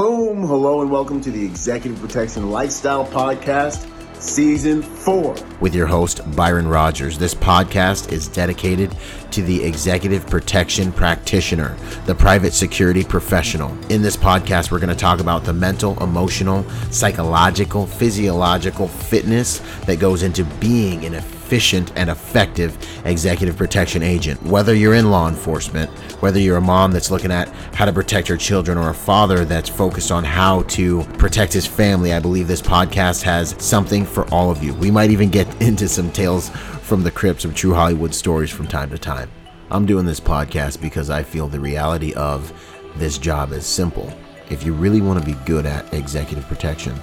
[0.00, 0.44] Boom!
[0.44, 3.86] Hello and welcome to the Executive Protection Lifestyle Podcast,
[4.18, 5.34] Season 4.
[5.60, 7.18] With your host, Byron Rogers.
[7.18, 8.96] This podcast is dedicated
[9.30, 11.76] to the executive protection practitioner,
[12.06, 13.76] the private security professional.
[13.92, 20.00] In this podcast, we're going to talk about the mental, emotional, psychological, physiological fitness that
[20.00, 21.16] goes into being an
[21.50, 24.40] efficient and effective executive protection agent.
[24.44, 25.90] Whether you're in law enforcement,
[26.22, 29.44] whether you're a mom that's looking at how to protect her children, or a father
[29.44, 34.32] that's focused on how to protect his family, I believe this podcast has something for
[34.32, 34.74] all of you.
[34.74, 38.68] We might even get into some tales from the crypts of true Hollywood stories from
[38.68, 39.28] time to time.
[39.72, 42.52] I'm doing this podcast because I feel the reality of
[42.94, 44.12] this job is simple.
[44.50, 46.94] If you really want to be good at executive protection,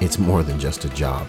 [0.00, 1.28] it's more than just a job.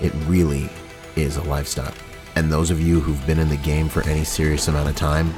[0.00, 0.68] It really
[1.16, 1.92] is a lifestyle.
[2.36, 5.34] And those of you who've been in the game for any serious amount of time,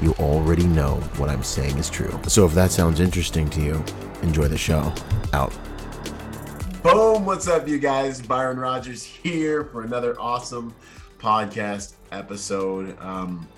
[0.00, 2.18] you already know what I'm saying is true.
[2.26, 3.84] So if that sounds interesting to you,
[4.22, 4.92] enjoy the show.
[5.32, 5.52] Out.
[6.82, 7.24] Boom!
[7.26, 8.22] What's up, you guys?
[8.22, 10.74] Byron Rogers here for another awesome
[11.18, 12.96] podcast episode.
[13.00, 13.48] Um,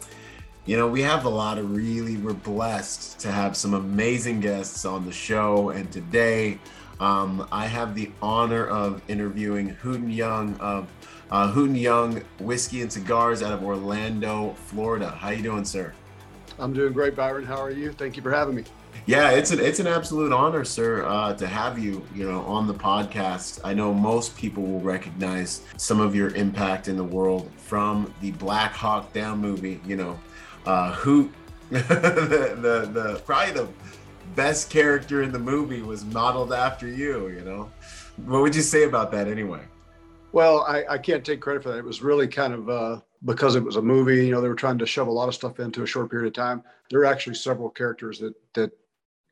[0.65, 4.85] you know, we have a lot of really, we're blessed to have some amazing guests
[4.85, 5.71] on the show.
[5.71, 6.59] And today,
[7.01, 10.89] um, I have the honor of interviewing Hooten Young of
[11.31, 15.11] uh, Hooten Young Whiskey and Cigars out of Orlando, Florida.
[15.11, 15.93] How you doing, sir?
[16.59, 17.45] I'm doing great, Byron.
[17.45, 17.93] How are you?
[17.93, 18.65] Thank you for having me.
[19.07, 22.67] Yeah, it's an it's an absolute honor, sir, uh, to have you, you know, on
[22.67, 23.61] the podcast.
[23.65, 28.33] I know most people will recognize some of your impact in the world from the
[28.33, 29.81] Black Hawk Down movie.
[29.87, 30.21] You know,
[30.67, 31.33] uh, Hoot,
[31.71, 33.69] the, the the probably the
[34.35, 37.29] best character in the movie was modeled after you.
[37.29, 37.71] You know,
[38.27, 39.63] what would you say about that anyway?
[40.33, 41.79] Well, I, I can't take credit for that.
[41.79, 44.27] It was really kind of uh, because it was a movie.
[44.27, 46.29] You know, they were trying to shove a lot of stuff into a short period
[46.29, 46.63] of time.
[46.91, 48.73] There are actually several characters that that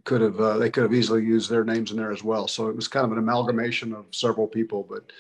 [0.05, 2.49] could have uh, they could have easily used their names in there as well.
[2.49, 4.87] So it was kind of an amalgamation of several people.
[4.89, 5.13] But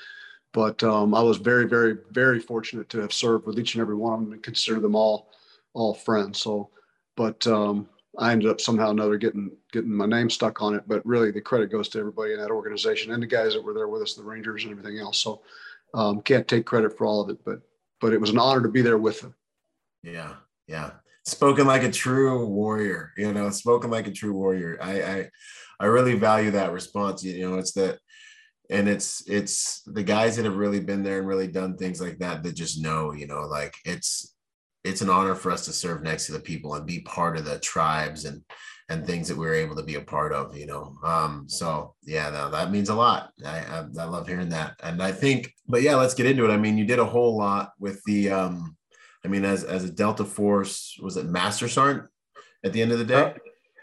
[0.52, 3.96] but um, I was very very very fortunate to have served with each and every
[3.96, 5.28] one of them and consider them all
[5.74, 6.40] all friends.
[6.40, 6.70] So,
[7.16, 7.88] but um,
[8.18, 10.84] I ended up somehow or another getting getting my name stuck on it.
[10.86, 13.74] But really, the credit goes to everybody in that organization and the guys that were
[13.74, 15.18] there with us, the Rangers and everything else.
[15.18, 15.42] So
[15.94, 17.60] um, can't take credit for all of it, but
[18.00, 19.34] but it was an honor to be there with them.
[20.02, 20.34] Yeah,
[20.66, 20.92] yeah.
[21.24, 24.78] Spoken like a true warrior, you know, spoken like a true warrior.
[24.80, 25.30] I I,
[25.80, 27.24] I really value that response.
[27.24, 27.98] You know, it's that
[28.70, 32.18] and it's it's the guys that have really been there and really done things like
[32.18, 34.35] that that just know, you know, like it's
[34.86, 37.44] it's an honor for us to serve next to the people and be part of
[37.44, 38.42] the tribes and
[38.88, 40.96] and things that we are able to be a part of, you know.
[41.02, 43.32] Um, so yeah, no, that means a lot.
[43.44, 46.52] I, I, I love hearing that, and I think, but yeah, let's get into it.
[46.52, 48.76] I mean, you did a whole lot with the, um,
[49.24, 52.08] I mean, as as a Delta Force, was it Master Sergeant
[52.64, 53.34] at the end of the day?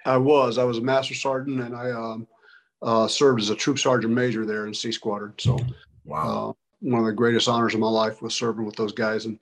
[0.05, 0.57] I was.
[0.57, 2.27] I was a Master Sergeant, and I um,
[2.81, 5.33] uh, served as a Troop Sergeant Major there in C Squadron.
[5.37, 5.59] So,
[6.05, 9.25] wow, uh, one of the greatest honors of my life was serving with those guys
[9.25, 9.37] and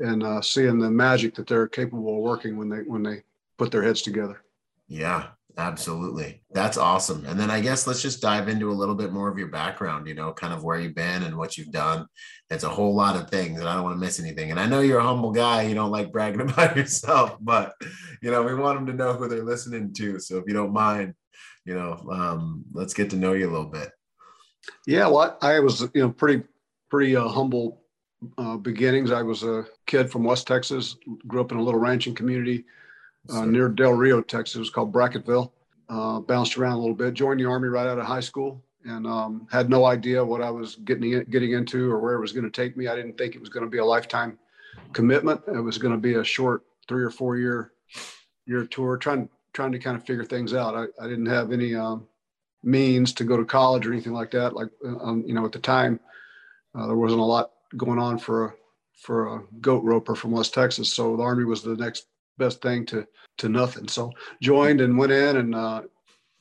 [0.00, 3.22] and uh, seeing the magic that they're capable of working when they when they
[3.58, 4.42] put their heads together.
[4.88, 6.42] Yeah, absolutely.
[6.52, 7.24] That's awesome.
[7.26, 10.06] And then I guess let's just dive into a little bit more of your background,
[10.06, 12.06] you know, kind of where you've been and what you've done.
[12.50, 14.50] It's a whole lot of things and I don't want to miss anything.
[14.50, 17.72] And I know you're a humble guy, you don't like bragging about yourself, but
[18.22, 20.18] you know, we want them to know who they're listening to.
[20.18, 21.14] So if you don't mind,
[21.64, 23.90] you know, um, let's get to know you a little bit.
[24.86, 26.44] Yeah, well, I was, you know, pretty,
[26.90, 27.82] pretty uh, humble
[28.38, 29.10] uh, beginnings.
[29.10, 32.64] I was a kid from West Texas, grew up in a little ranching community
[33.30, 34.56] uh, near Del Rio, Texas.
[34.56, 35.52] It was called Brackettville.
[35.88, 39.06] Uh, bounced around a little bit, joined the Army right out of high school, and
[39.06, 42.44] um, had no idea what I was getting getting into or where it was going
[42.44, 42.88] to take me.
[42.88, 44.36] I didn't think it was going to be a lifetime
[44.92, 45.42] commitment.
[45.46, 47.72] It was going to be a short three or four year
[48.46, 50.74] year tour, trying trying to kind of figure things out.
[50.74, 52.08] I, I didn't have any um,
[52.64, 54.54] means to go to college or anything like that.
[54.54, 56.00] Like uh, um, you know, at the time,
[56.74, 58.54] uh, there wasn't a lot going on for a
[58.96, 60.92] for a goat roper from West Texas.
[60.92, 62.06] So the Army was the next
[62.38, 63.06] best thing to
[63.38, 63.88] to nothing.
[63.88, 65.82] So joined and went in and uh,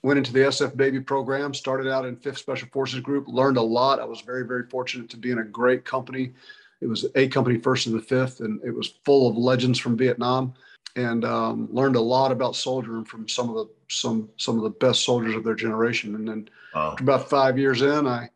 [0.01, 1.53] went into the SF Baby program.
[1.53, 3.27] Started out in Fifth Special Forces Group.
[3.27, 3.99] Learned a lot.
[3.99, 6.33] I was very very fortunate to be in a great company.
[6.81, 9.97] It was a company first and the fifth, and it was full of legends from
[9.97, 10.53] Vietnam.
[10.97, 14.69] And um, learned a lot about soldiering from some of the some some of the
[14.69, 16.15] best soldiers of their generation.
[16.15, 16.95] And then wow.
[16.97, 18.29] about five years in, I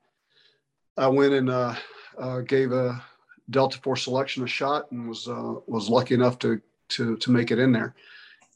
[0.97, 1.75] I went and uh,
[2.19, 3.01] uh, gave a
[3.49, 7.51] Delta Force selection a shot and was uh, was lucky enough to to to make
[7.51, 7.95] it in there.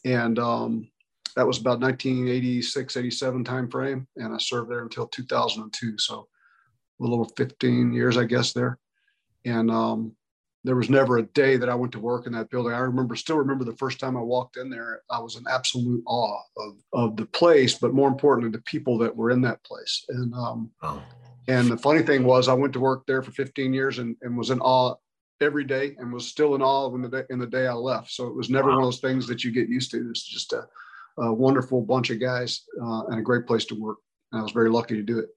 [0.06, 0.90] And um,
[1.36, 5.98] that was about 1986, 87 time frame, and I served there until 2002.
[5.98, 6.28] So
[7.00, 8.78] a little over 15 years, I guess, there.
[9.46, 10.16] And um,
[10.64, 12.74] there was never a day that I went to work in that building.
[12.74, 16.04] I remember, still remember the first time I walked in there, I was in absolute
[16.06, 20.06] awe of, of the place, but more importantly, the people that were in that place.
[20.10, 21.02] And, um, oh.
[21.48, 24.38] And the funny thing was I went to work there for 15 years and, and
[24.38, 24.96] was in awe
[25.42, 28.12] every day and was still in awe when the day, in the day I left.
[28.12, 28.76] So it was never wow.
[28.76, 30.10] one of those things that you get used to.
[30.10, 30.68] It's just a,
[31.18, 33.98] a wonderful bunch of guys uh, and a great place to work.
[34.32, 35.30] And I was very lucky to do it.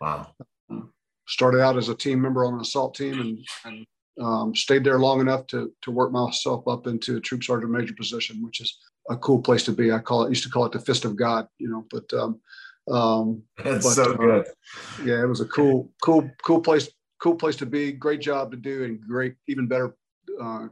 [0.00, 0.28] Wow.
[0.70, 0.80] Uh,
[1.26, 3.86] started out as a team member on an assault team and, and
[4.20, 7.94] um, stayed there long enough to to work myself up into a troop sergeant major
[7.94, 8.78] position, which is
[9.10, 9.92] a cool place to be.
[9.92, 11.86] I call it used to call it the fist of God, you know.
[11.90, 12.40] But um,
[12.90, 14.46] um, that's but, so uh, good.
[14.46, 16.88] Uh, yeah, it was a cool, cool, cool place.
[17.20, 17.92] Cool place to be.
[17.92, 19.96] Great job to do, and great, even better
[20.40, 20.68] uh,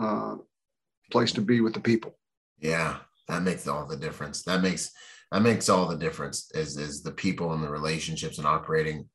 [0.00, 0.36] uh,
[1.12, 2.18] place to be with the people.
[2.58, 2.96] Yeah,
[3.28, 4.42] that makes all the difference.
[4.42, 4.90] That makes
[5.30, 6.50] that makes all the difference.
[6.54, 9.08] Is is the people and the relationships and operating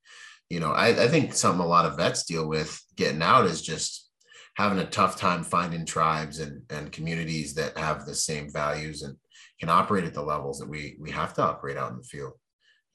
[0.50, 3.62] you know, I, I think something a lot of vets deal with getting out is
[3.62, 4.10] just
[4.56, 9.16] having a tough time finding tribes and, and communities that have the same values and
[9.60, 12.34] can operate at the levels that we we have to operate out in the field.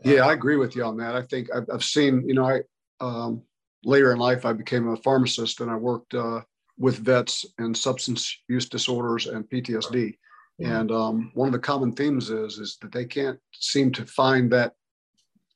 [0.03, 1.15] Yeah, I agree with you on that.
[1.15, 2.61] I think I've, I've seen, you know, I
[3.01, 3.43] um,
[3.85, 6.41] later in life I became a pharmacist and I worked uh,
[6.79, 10.17] with vets and substance use disorders and PTSD.
[10.61, 14.51] And um, one of the common themes is is that they can't seem to find
[14.53, 14.73] that,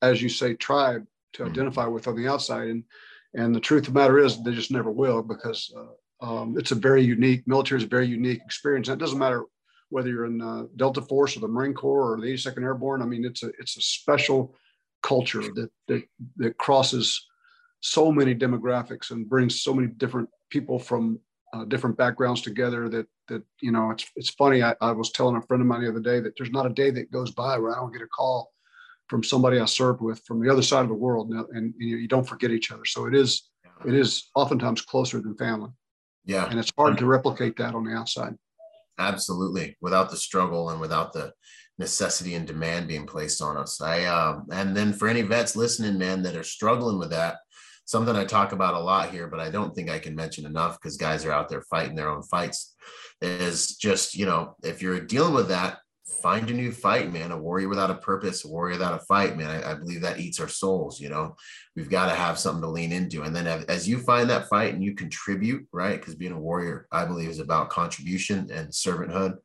[0.03, 1.53] as you say, tribe to mm-hmm.
[1.53, 2.69] identify with on the outside.
[2.69, 2.85] And
[3.35, 6.73] and the truth of the matter is, they just never will because uh, um, it's
[6.73, 8.89] a very unique military is a very unique experience.
[8.89, 9.45] And it doesn't matter
[9.91, 13.03] whether you're in uh, Delta Force or the Marine Corps or the 82nd Airborne.
[13.03, 14.55] I mean, it's a it's a special
[15.03, 16.03] culture that that
[16.37, 17.27] that crosses
[17.81, 21.21] so many demographics and brings so many different people from
[21.55, 25.37] uh, different backgrounds together that that you know it's it's funny I, I was telling
[25.37, 27.59] a friend of mine the other day that there's not a day that goes by
[27.59, 28.53] where I don't get a call
[29.09, 31.97] from somebody I served with from the other side of the world, and, and you,
[31.97, 32.85] you don't forget each other.
[32.85, 33.49] So it is
[33.87, 35.71] it is oftentimes closer than family.
[36.25, 38.35] Yeah, and it's hard to replicate that on the outside.
[38.99, 41.33] Absolutely, without the struggle and without the
[41.79, 43.81] necessity and demand being placed on us.
[43.81, 47.37] I um, and then for any vets listening, man, that are struggling with that,
[47.85, 50.79] something I talk about a lot here, but I don't think I can mention enough
[50.79, 52.75] because guys are out there fighting their own fights.
[53.21, 55.79] Is just you know if you're dealing with that,
[56.23, 57.31] find a new fight, man.
[57.31, 59.51] A warrior without a purpose, a warrior without a fight, man.
[59.51, 61.01] I, I believe that eats our souls.
[61.01, 61.37] You know,
[61.77, 63.23] we've got to have something to lean into.
[63.23, 65.99] And then as you find that fight and you contribute, right?
[65.99, 69.37] Because being a warrior, I believe, is about contribution and servanthood.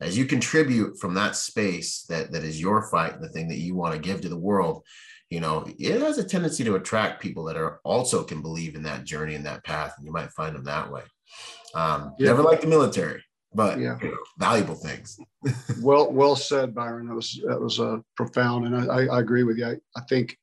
[0.00, 3.74] As you contribute from that space that that is your fight, the thing that you
[3.74, 4.84] want to give to the world,
[5.30, 8.82] you know, it has a tendency to attract people that are also can believe in
[8.84, 11.02] that journey and that path, and you might find them that way.
[11.74, 12.28] Um, yeah.
[12.28, 13.22] Never like the military
[13.54, 13.98] but yeah.
[14.38, 15.18] valuable things.
[15.82, 17.08] well, well said, Byron.
[17.08, 19.66] That was that was uh, profound, and I, I agree with you.
[19.66, 20.36] I, I think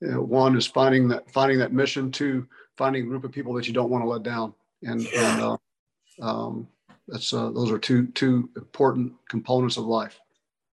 [0.00, 2.10] you know, one is finding that finding that mission.
[2.10, 2.46] Two,
[2.76, 5.34] finding a group of people that you don't want to let down, and, yeah.
[5.34, 5.56] and uh,
[6.22, 6.68] um,
[7.08, 10.18] that's uh, those are two two important components of life.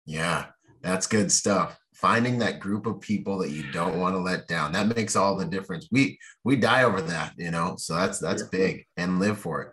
[0.05, 0.45] Yeah,
[0.81, 1.79] that's good stuff.
[1.95, 5.35] Finding that group of people that you don't want to let down that makes all
[5.35, 5.87] the difference.
[5.91, 7.75] We we die over that, you know.
[7.77, 8.49] So that's that's yeah.
[8.51, 9.69] big, and live for it.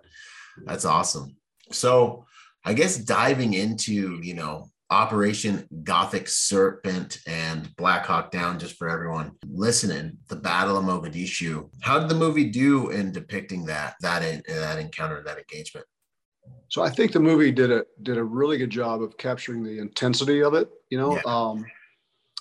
[0.64, 1.36] That's awesome.
[1.72, 2.26] So
[2.64, 8.90] I guess diving into, you know, Operation Gothic Serpent and Black Hawk Down, just for
[8.90, 11.70] everyone listening, the Battle of Mogadishu.
[11.80, 15.86] How did the movie do in depicting that that that encounter, that engagement?
[16.68, 19.78] So I think the movie did a did a really good job of capturing the
[19.78, 20.68] intensity of it.
[20.90, 21.22] You know, yeah.
[21.24, 21.64] um,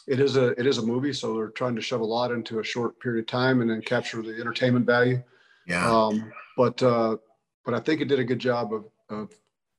[0.07, 2.59] it is a it is a movie, so they're trying to shove a lot into
[2.59, 5.23] a short period of time and then capture the entertainment value.
[5.67, 5.89] Yeah.
[5.89, 7.15] Um, but uh,
[7.63, 9.29] but I think it did a good job of of,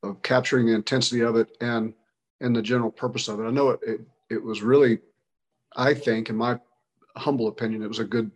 [0.03, 1.95] of capturing the intensity of it and
[2.41, 3.45] and the general purpose of it.
[3.45, 4.99] I know it, it it was really,
[5.77, 6.59] I think, in my
[7.17, 8.31] humble opinion, it was a good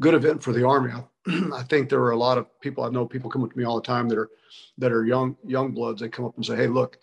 [0.00, 0.92] good event for the army.
[0.92, 1.02] I,
[1.54, 3.06] I think there are a lot of people I know.
[3.06, 4.30] People come up to me all the time that are
[4.78, 6.00] that are young young bloods.
[6.00, 6.98] They come up and say, "Hey, look,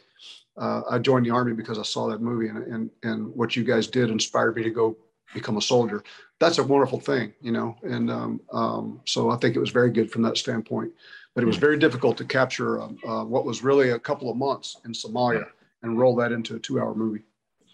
[0.57, 3.63] uh, I joined the army because I saw that movie, and and and what you
[3.63, 4.97] guys did inspired me to go
[5.33, 6.03] become a soldier."
[6.39, 7.75] That's a wonderful thing, you know.
[7.83, 10.91] And um, um, so I think it was very good from that standpoint
[11.35, 14.37] but it was very difficult to capture um, uh, what was really a couple of
[14.37, 15.45] months in Somalia
[15.83, 17.23] and roll that into a two-hour movie.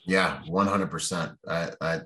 [0.05, 1.33] Yeah, one hundred percent.
[1.47, 1.99] I I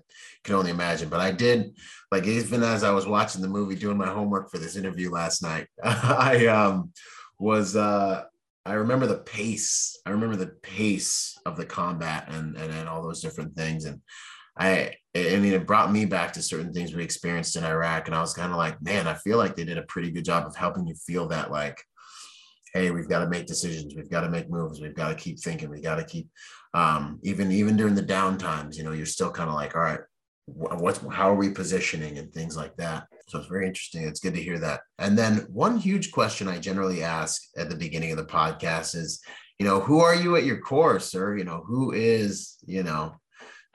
[0.44, 1.76] can only imagine, but I did
[2.12, 5.44] like even as I was watching the movie, doing my homework for this interview last
[5.44, 5.68] night.
[5.84, 6.92] I um
[7.38, 8.24] was uh
[8.66, 10.00] I remember the pace.
[10.06, 14.02] I remember the pace of the combat and and, and all those different things, and
[14.58, 18.08] I I mean, it brought me back to certain things we experienced in Iraq.
[18.08, 20.24] And I was kind of like, man, I feel like they did a pretty good
[20.26, 21.84] job of helping you feel that, like,
[22.74, 25.40] hey, we've got to make decisions, we've got to make moves, we've got to keep
[25.40, 26.30] thinking, we got to keep,
[26.74, 29.82] um, even even during the down times, you know, you're still kind of like, all
[29.82, 30.00] right,
[30.46, 33.08] what's how are we positioning and things like that.
[33.28, 34.08] So it's very interesting.
[34.08, 34.82] It's good to hear that.
[35.00, 39.22] And then one huge question I generally ask at the beginning of the podcast is,
[39.60, 41.38] you know, who are you at your core, sir?
[41.38, 43.16] You know, who is, you know,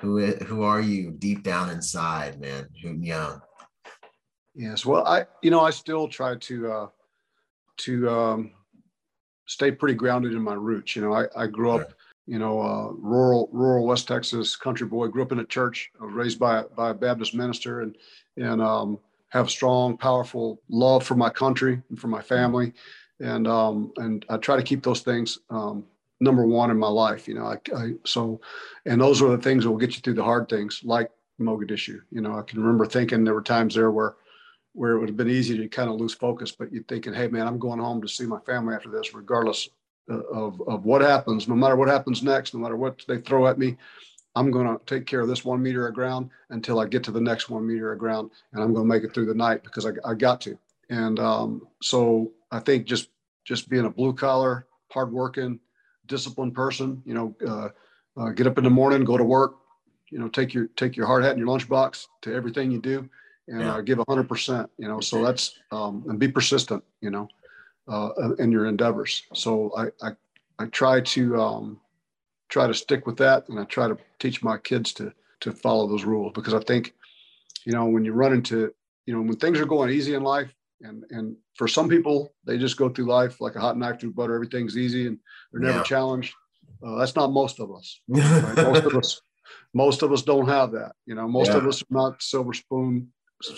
[0.00, 2.68] who who are you deep down inside, man?
[2.82, 3.40] Who young?
[4.54, 4.84] Yes.
[4.84, 6.88] Well, I you know I still try to uh,
[7.78, 8.50] to um,
[9.46, 10.96] stay pretty grounded in my roots.
[10.96, 11.92] You know, I, I grew up,
[12.26, 15.08] you know, uh, rural rural West Texas country boy.
[15.08, 15.90] Grew up in a church.
[16.00, 17.96] I was raised by by a Baptist minister, and
[18.36, 18.98] and um,
[19.30, 22.74] have strong, powerful love for my country and for my family,
[23.20, 25.84] and um, and I try to keep those things um,
[26.20, 27.28] number one in my life.
[27.28, 28.40] You know, I, I so,
[28.84, 32.00] and those are the things that will get you through the hard things, like Mogadishu.
[32.10, 34.16] You know, I can remember thinking there were times there where
[34.72, 37.28] where it would have been easy to kind of lose focus, but you're thinking, hey
[37.28, 39.68] man, I'm going home to see my family after this, regardless
[40.08, 43.58] of of what happens, no matter what happens next, no matter what they throw at
[43.58, 43.76] me.
[44.34, 47.10] I'm going to take care of this one meter of ground until I get to
[47.10, 49.64] the next one meter of ground, and I'm going to make it through the night
[49.64, 50.58] because I, I got to.
[50.90, 53.08] And um, so I think just
[53.44, 55.58] just being a blue collar, hardworking,
[56.06, 57.02] disciplined person.
[57.04, 57.68] You know, uh,
[58.20, 59.56] uh, get up in the morning, go to work.
[60.10, 63.08] You know, take your take your hard hat and your lunchbox to everything you do,
[63.48, 63.74] and yeah.
[63.74, 64.70] uh, give hundred percent.
[64.78, 66.84] You know, so that's um, and be persistent.
[67.00, 67.28] You know,
[67.88, 69.22] uh, in your endeavors.
[69.34, 70.12] So I I,
[70.58, 71.80] I try to um,
[72.48, 75.86] try to stick with that, and I try to teach my kids to to follow
[75.86, 76.94] those rules because I think,
[77.64, 78.72] you know, when you run into
[79.06, 82.58] you know when things are going easy in life, and and for some people they
[82.58, 85.18] just go through life like a hot knife through butter everything's easy and
[85.52, 85.84] they're never yeah.
[85.84, 86.34] challenged
[86.86, 88.56] uh, that's not most of us right?
[88.56, 89.20] most of us
[89.74, 91.56] most of us don't have that you know most yeah.
[91.56, 93.08] of us are not silver spoon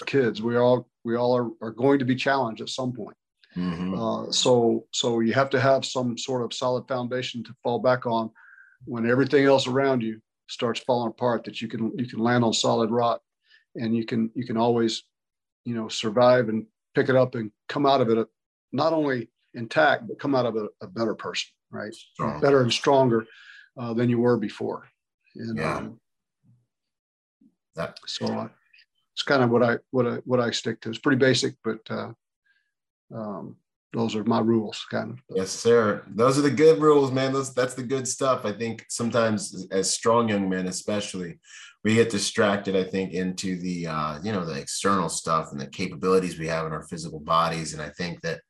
[0.06, 3.16] kids we all we all are, are going to be challenged at some point
[3.56, 3.94] mm-hmm.
[3.94, 8.06] uh, so so you have to have some sort of solid foundation to fall back
[8.06, 8.30] on
[8.84, 12.52] when everything else around you starts falling apart that you can you can land on
[12.52, 13.20] solid rock
[13.76, 15.04] and you can you can always
[15.64, 18.26] you know survive and pick it up and come out of it
[18.73, 21.95] not only intact, but come out of it a better person, right?
[21.95, 22.40] Strong.
[22.40, 23.26] Better and stronger
[23.78, 24.88] uh, than you were before.
[25.37, 25.76] And yeah.
[25.76, 26.00] um,
[27.76, 28.49] that so uh,
[29.14, 30.90] it's kind of what I what I what I stick to.
[30.90, 32.12] It's pretty basic, but uh,
[33.14, 33.57] um,
[33.92, 35.18] those are my rules, kind of.
[35.35, 36.04] Yes, sir.
[36.09, 37.33] Those are the good rules, man.
[37.33, 38.45] Those that's the good stuff.
[38.45, 41.38] I think sometimes as strong young men, especially,
[41.85, 45.66] we get distracted i think into the uh, you know the external stuff and the
[45.66, 48.40] capabilities we have in our physical bodies and i think that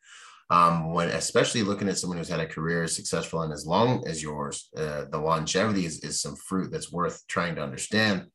[0.51, 4.03] um, when especially looking at someone who's had a career as successful and as long
[4.09, 8.27] as yours uh, the longevity is, is some fruit that's worth trying to understand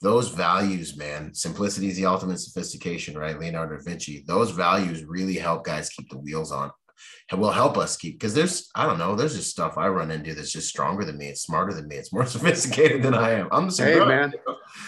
[0.00, 5.34] those values man simplicity is the ultimate sophistication right leonardo da vinci those values really
[5.34, 6.70] help guys keep the wheels on
[7.38, 10.34] will help us keep because there's I don't know there's just stuff I run into
[10.34, 11.28] that's just stronger than me.
[11.28, 11.96] It's smarter than me.
[11.96, 13.48] It's more sophisticated than I am.
[13.52, 13.98] I'm the same.
[14.00, 14.32] Hey man,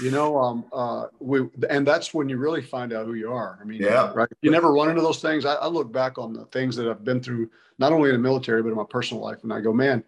[0.02, 3.58] you know, um, uh, we and that's when you really find out who you are.
[3.60, 4.28] I mean, yeah, right.
[4.42, 5.44] You never run into those things.
[5.44, 8.22] I, I look back on the things that I've been through, not only in the
[8.22, 10.02] military but in my personal life, and I go, man.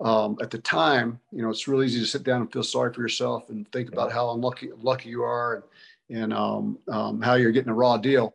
[0.00, 2.92] Um, at the time, you know, it's really easy to sit down and feel sorry
[2.92, 5.64] for yourself and think about how unlucky lucky you are
[6.08, 8.34] and, and um, um, how you're getting a raw deal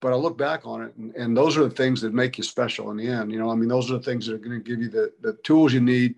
[0.00, 2.44] but I look back on it, and, and, those are the things that make you
[2.44, 3.32] special in the end.
[3.32, 5.12] You know, I mean, those are the things that are going to give you the,
[5.20, 6.16] the tools you need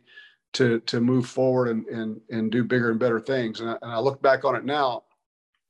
[0.55, 3.61] to to move forward and and and do bigger and better things.
[3.61, 5.05] And I, and I look back on it now,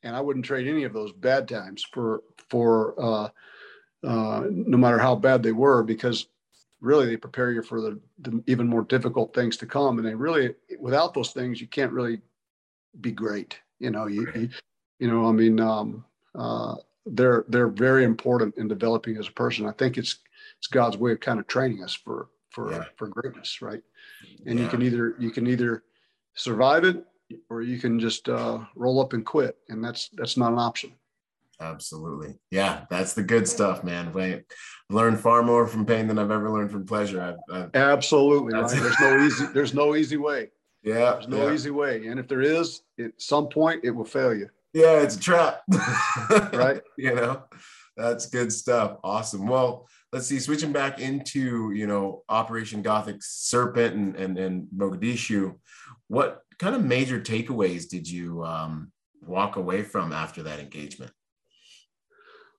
[0.02, 3.28] and I wouldn't trade any of those bad times for for uh,
[4.04, 6.26] uh, no matter how bad they were, because
[6.80, 9.98] really they prepare you for the, the even more difficult things to come.
[9.98, 12.20] And they really, without those things, you can't really
[13.00, 13.58] be great.
[13.78, 14.48] You know, you you,
[14.98, 15.60] you know, I mean.
[15.60, 16.04] Um,
[16.34, 16.76] uh,
[17.12, 19.66] they're they're very important in developing as a person.
[19.66, 20.18] I think it's
[20.58, 22.84] it's God's way of kind of training us for for yeah.
[22.96, 23.82] for greatness, right?
[24.46, 24.64] And yeah.
[24.64, 25.84] you can either you can either
[26.34, 27.04] survive it
[27.50, 30.92] or you can just uh, roll up and quit, and that's that's not an option.
[31.60, 34.12] Absolutely, yeah, that's the good stuff, man.
[34.12, 34.44] Wait,
[34.90, 37.20] learned far more from pain than I've ever learned from pleasure.
[37.20, 38.70] I've, I've, Absolutely, right?
[38.70, 40.50] there's no easy there's no easy way.
[40.82, 41.54] Yeah, there's no yeah.
[41.54, 45.16] easy way, and if there is, at some point it will fail you yeah, it's
[45.16, 45.62] a trap.
[46.52, 46.82] right.
[46.96, 47.42] You know,
[47.96, 48.98] that's good stuff.
[49.02, 49.46] Awesome.
[49.46, 55.56] Well, let's see, switching back into, you know, Operation Gothic Serpent and, and, and Mogadishu,
[56.08, 61.12] what kind of major takeaways did you um, walk away from after that engagement?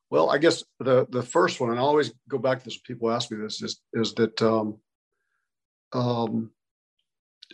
[0.10, 2.76] Well, I guess the the first one, and I always go back to this.
[2.76, 4.78] When people ask me this is is that um,
[5.94, 6.52] um,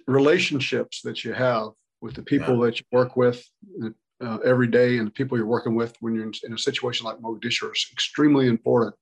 [0.08, 1.70] relationships that you have
[2.02, 2.66] with the people yeah.
[2.66, 3.46] that you work with,
[4.22, 7.06] uh, every day and the people you're working with when you're in, in a situation
[7.06, 8.96] like Mogadishu is extremely important.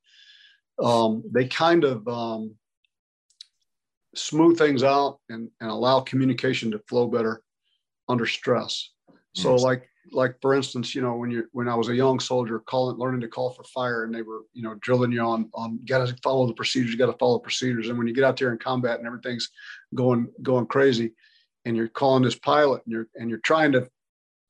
[0.81, 2.55] Um, they kind of um,
[4.15, 7.43] smooth things out and, and allow communication to flow better
[8.09, 8.89] under stress.
[9.35, 12.59] So, like like for instance, you know, when you're when I was a young soldier,
[12.59, 15.79] calling learning to call for fire, and they were you know drilling you on on
[15.85, 18.37] got to follow the procedures, you got to follow procedures, and when you get out
[18.37, 19.49] there in combat and everything's
[19.95, 21.13] going going crazy,
[21.65, 23.87] and you're calling this pilot and you're and you're trying to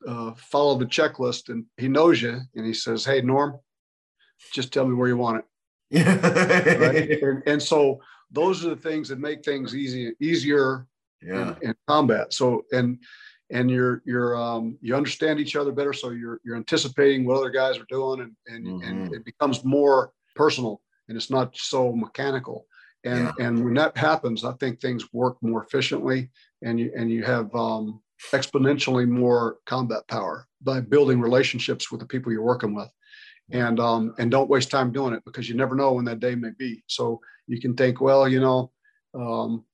[0.08, 3.60] uh, follow the checklist, and he knows you, and he says, "Hey, Norm,
[4.54, 5.46] just tell me where you want it."
[5.94, 7.10] right?
[7.22, 8.00] and, and so
[8.32, 10.88] those are the things that make things easy easier
[11.22, 11.56] yeah.
[11.62, 12.34] in, in combat.
[12.34, 13.00] So and
[13.50, 17.50] and you're you're um, you understand each other better, so you're you're anticipating what other
[17.50, 18.88] guys are doing, and and, Mhm.
[18.88, 22.68] and it becomes more personal, and it's not so mechanical.
[23.04, 23.46] And Yeah.
[23.48, 26.32] and when that happens, I think things work more efficiently,
[26.62, 32.08] and you and you have um, exponentially more combat power by building relationships with the
[32.08, 32.90] people you're working with.
[33.52, 36.34] And um, and don't waste time doing it because you never know when that day
[36.34, 36.84] may be.
[36.88, 38.72] So you can think, well, you know,
[39.14, 39.66] um,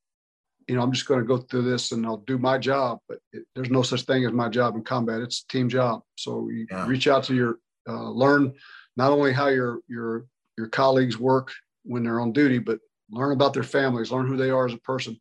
[0.70, 3.00] you know, I'm just going to go through this and I'll do my job.
[3.10, 5.20] But it, there's no such thing as my job in combat.
[5.22, 6.02] It's a team job.
[6.16, 6.88] So you Yeah.
[6.88, 8.54] reach out to your, uh, learn
[8.96, 11.52] not only how your your your colleagues work
[11.84, 14.78] when they're on duty, but learn about their families, learn who they are as a
[14.78, 15.20] person,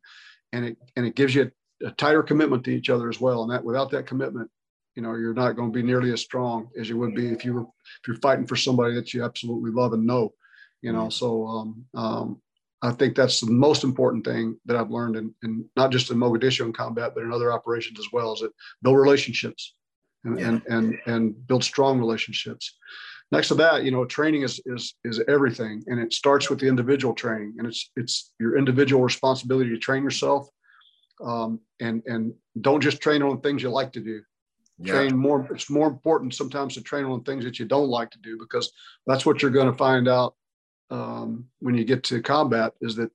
[0.53, 1.51] and it and it gives you
[1.83, 3.43] a, a tighter commitment to each other as well.
[3.43, 4.51] And that without that commitment,
[4.97, 7.45] you know, you're not going to be nearly as strong as you would be if
[7.45, 10.35] you were if you're fighting for somebody that you absolutely love and know.
[10.83, 12.43] You know, so um, um,
[12.83, 16.17] I think that's the most important thing that I've learned, in, in not just in
[16.17, 19.75] Mogadishu in combat, but in other operations as well, is that build relationships
[20.25, 20.49] and, Yeah.
[20.49, 22.77] and and and build strong relationships.
[23.31, 26.69] Next to that, you know, training is is is everything, and it starts with the
[26.69, 30.49] individual training, and it's it's your individual responsibility to train yourself,
[31.25, 34.23] um, and and don't just train on things you like to do
[34.81, 34.93] Yeah.
[34.93, 38.19] train more it's more important sometimes to train on things that you don't like to
[38.21, 38.71] do because
[39.09, 40.35] that's what you're going to find out
[40.91, 43.11] um, when you get to combat is that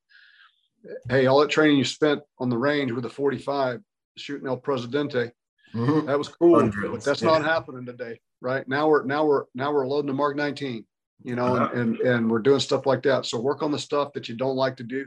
[1.09, 3.81] hey all that training you spent on the range with a 45
[4.17, 5.31] shooting el presidente
[5.73, 6.05] Mhm.
[6.05, 7.29] that was cool Fun but that's yeah.
[7.29, 10.85] not happening today right now we're now we're now we're loading the mark 19
[11.23, 11.69] you know Uh-huh.
[11.73, 14.35] and, and and we're doing stuff like that so work on the stuff that you
[14.35, 15.05] don't like to do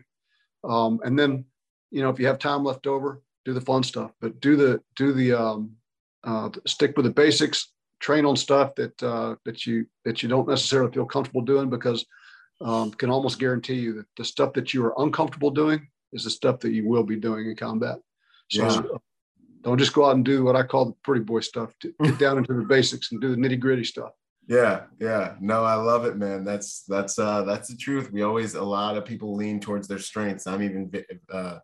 [0.65, 1.45] um, and then
[1.93, 4.81] you know if you have time left over do the fun stuff but do the
[4.97, 5.71] do the um,
[6.25, 7.71] uh, stick with the basics
[8.01, 12.05] train on stuff that uh, that you that you don't necessarily feel comfortable doing because
[12.61, 16.31] um, can almost guarantee you that the stuff that you are uncomfortable doing is the
[16.31, 17.99] stuff that you will be doing in combat
[18.51, 18.83] so Yeah.
[19.63, 22.39] don't just go out and do what i call the pretty boy stuff get down
[22.39, 24.13] into the basics and do the nitty gritty stuff
[24.49, 25.35] Yeah, yeah.
[25.41, 26.45] No, I love it, man.
[26.45, 28.13] That's that's uh that's the truth.
[28.13, 30.47] We always a lot of people lean towards their strengths.
[30.47, 30.89] I'm even
[31.39, 31.59] uh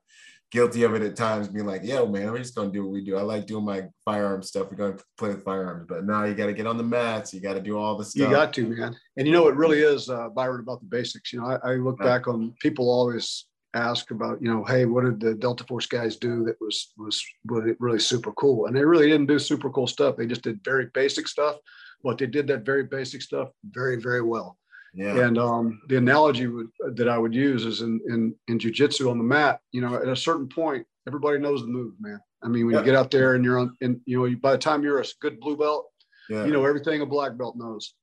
[0.52, 3.02] guilty of it at times, being like, "Yo, man, we're just gonna do what we
[3.02, 3.16] do.
[3.16, 4.70] I like doing my firearm stuff.
[4.70, 7.32] We're gonna play with firearms, but now you got to get on the mats.
[7.32, 8.20] You got to do all the stuff.
[8.28, 8.94] You got to, man.
[9.16, 11.32] And you know, it really is, uh, Byron, about the basics.
[11.32, 12.04] You know, I, I look Yeah.
[12.06, 16.16] back on people always ask about, you know, hey, what did the Delta Force guys
[16.16, 18.66] do that was was really, really super cool?
[18.66, 20.16] And they really didn't do super cool stuff.
[20.16, 21.56] They just did very basic stuff,
[22.04, 24.58] but they did that very basic stuff very, very well.
[24.94, 29.10] Yeah, And um, the analogy would, that I would use is in in in jujitsu
[29.10, 29.60] on the mat.
[29.72, 32.20] You know, at a certain point, everybody knows the move, man.
[32.42, 32.80] I mean, when Yeah.
[32.80, 35.04] you get out there and you're on, and you know, by the time you're a
[35.20, 35.86] good blue belt,
[36.28, 36.44] yeah.
[36.44, 37.94] you know everything a black belt knows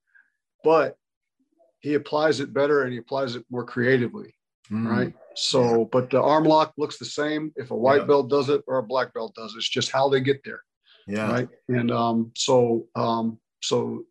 [0.63, 0.97] but
[1.79, 4.35] he applies it better and he applies it more creatively
[4.71, 8.49] Mm, right so but the arm lock looks the same if a white belt does
[8.49, 10.61] it or a black belt does it it's just how they get there
[11.07, 14.03] Yeah, right and um so um so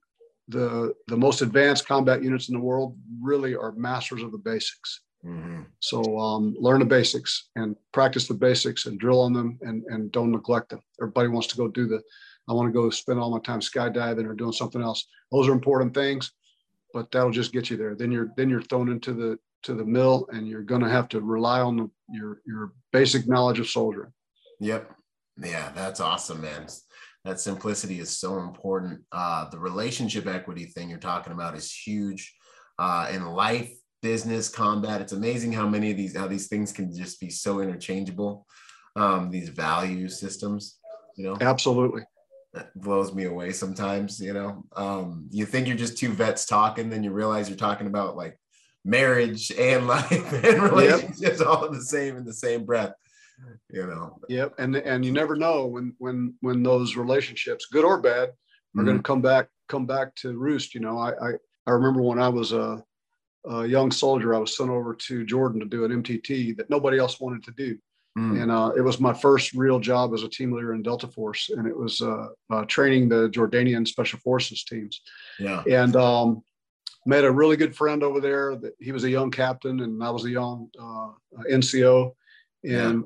[0.48, 5.00] the the most advanced combat units in the world really are masters of the basics
[5.24, 5.66] Mhm.
[5.80, 10.12] so um, learn the basics and practice the basics and drill on them and, and
[10.12, 10.80] don't neglect them.
[11.02, 12.00] Everybody wants to go do the,
[12.48, 15.04] I want to go spend all my time skydiving or doing something else.
[15.32, 16.30] Those are important things,
[16.94, 17.96] but that'll just get you there.
[17.96, 21.08] Then you're then you're thrown into the to the mill and you're going to have
[21.08, 24.12] to rely on the, your your basic knowledge of soldiering.
[24.61, 24.88] Yep.
[25.42, 26.66] Yeah, that's awesome, man.
[27.29, 29.03] That simplicity is so important.
[29.12, 32.35] Uh, the relationship equity thing you're talking about is huge
[32.79, 35.03] uh, in life, business, combat.
[35.03, 38.47] It's amazing how many of these how these things can just be so interchangeable.
[38.97, 40.79] Um, these value systems,
[41.17, 42.05] you know, Absolutely.
[42.55, 44.19] that blows me away sometimes.
[44.19, 47.88] You know, um, you think you're just two vets talking, then you realize you're talking
[47.88, 48.41] about like
[48.87, 52.95] marriage and life and relationships all in the same in the same breath.
[53.70, 54.55] You know, Yep.
[54.59, 58.31] And and you never know when when when those relationships, good or bad,
[58.77, 60.74] are going to come back come back to roost.
[60.74, 61.33] You know, I I,
[61.66, 62.83] I remember when I was a,
[63.46, 66.98] a young soldier, I was sent over to Jordan to do an MTT that nobody
[66.98, 67.79] else wanted to do,
[68.18, 68.42] Mm.
[68.42, 71.51] and uh, it was my first real job as a team leader in Delta Force,
[71.51, 75.03] and it was uh, uh, training the Jordanian Special Forces teams,
[75.38, 76.42] yeah, and um,
[77.07, 78.57] met a really good friend over there.
[78.57, 81.11] That he was a young captain, and I was a young uh,
[81.48, 82.12] NCO,
[82.64, 83.05] and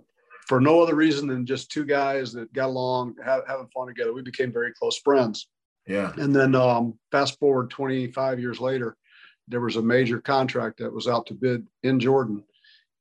[0.52, 4.12] for no other reason than just two guys that got along, have, having fun together.
[4.12, 5.48] We became very close friends.
[5.86, 6.12] Yeah.
[6.18, 8.98] And then um, fast forward 25 years later,
[9.48, 12.44] there was a major contract that was out to bid in Jordan.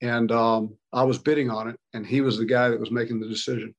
[0.02, 3.20] And um, I was bidding on it, and he was the guy that was making
[3.20, 3.76] the decision.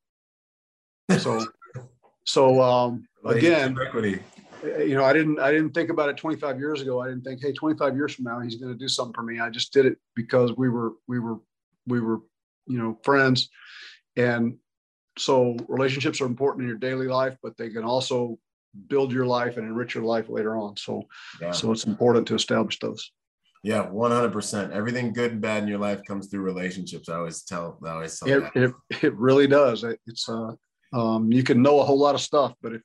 [1.19, 1.43] So,
[2.25, 4.21] so um, again, equity.
[4.65, 7.01] Eh, you know, I didn't, I didn't think about it 25 years ago.
[7.01, 9.41] I didn't think, hey, 25 years from now, he's going to do something for me.
[9.41, 11.39] I just did it because we were, we were,
[11.87, 12.21] we were,
[12.67, 13.49] you know, friends,
[14.17, 14.57] and
[15.19, 18.39] so relationships are important in your daily life, but they can also
[18.89, 20.77] build your life and enrich your life later on.
[20.77, 21.03] So,
[21.41, 21.51] yeah.
[21.51, 23.13] so it's important to establish those.
[23.63, 24.73] Yeah, one hundred percent.
[24.73, 27.09] Everything good and bad in your life comes through relationships.
[27.09, 27.79] I always tell.
[27.85, 29.15] I always tell it, it, it.
[29.15, 29.85] really does.
[30.07, 30.53] It's uh,
[30.93, 32.83] um, you can know a whole lot of stuff, but if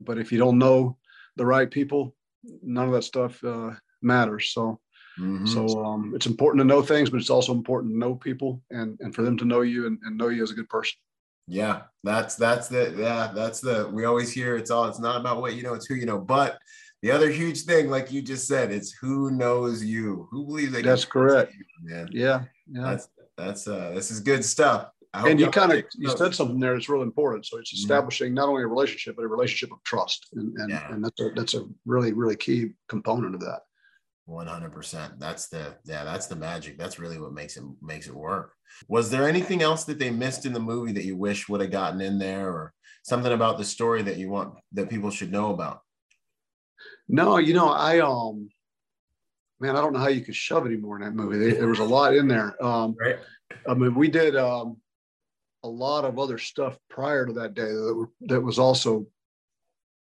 [0.00, 0.96] but if you don't know
[1.36, 2.14] the right people,
[2.62, 4.52] none of that stuff uh, matters.
[4.52, 4.80] So.
[5.20, 5.46] Mm-hmm.
[5.46, 8.98] So um, it's important to know things, but it's also important to know people and,
[9.00, 10.96] and for them to know you and, and know you as a good person.
[11.46, 15.40] Yeah, that's that's the yeah that's the we always hear it's all it's not about
[15.40, 16.58] what you know it's who you know but
[17.02, 20.84] the other huge thing like you just said it's who knows you who believes that
[20.84, 25.50] that's correct you, man yeah yeah that's that's uh this is good stuff and you
[25.50, 27.84] kind of you said something there that's really important so it's mm-hmm.
[27.84, 28.36] establishing mm-hmm.
[28.36, 30.92] not only a relationship but a relationship of trust and and, yeah.
[30.92, 33.60] and that's a that's a really really key component of that
[34.28, 38.52] 100% that's the yeah that's the magic that's really what makes it makes it work
[38.88, 41.70] was there anything else that they missed in the movie that you wish would have
[41.70, 45.52] gotten in there or something about the story that you want that people should know
[45.52, 45.80] about?
[47.08, 48.48] No, you know, I um
[49.58, 51.50] man, I don't know how you could shove any more in that movie.
[51.50, 52.62] There, was a lot in there.
[52.64, 53.18] Um right.
[53.68, 54.76] I mean, we did um
[55.62, 59.06] a lot of other stuff prior to that day that were, that was also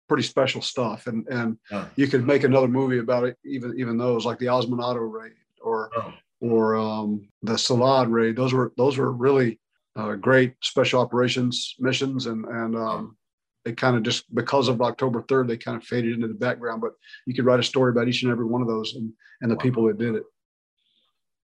[0.10, 1.88] pretty special stuff and and oh.
[1.96, 5.34] you could make another movie about it even even those like the Osman Atto raid
[5.62, 8.36] or oh or um, the Salad raid.
[8.36, 9.60] Those were those were really
[9.96, 13.18] uh, great special operations missions, and and um,
[13.66, 16.82] they kind of just because of October third, they kind of faded into the background.
[16.82, 16.94] But
[17.26, 19.56] you could write a story about each and every one of those and and the
[19.56, 19.62] wow.
[19.62, 20.24] people that did it.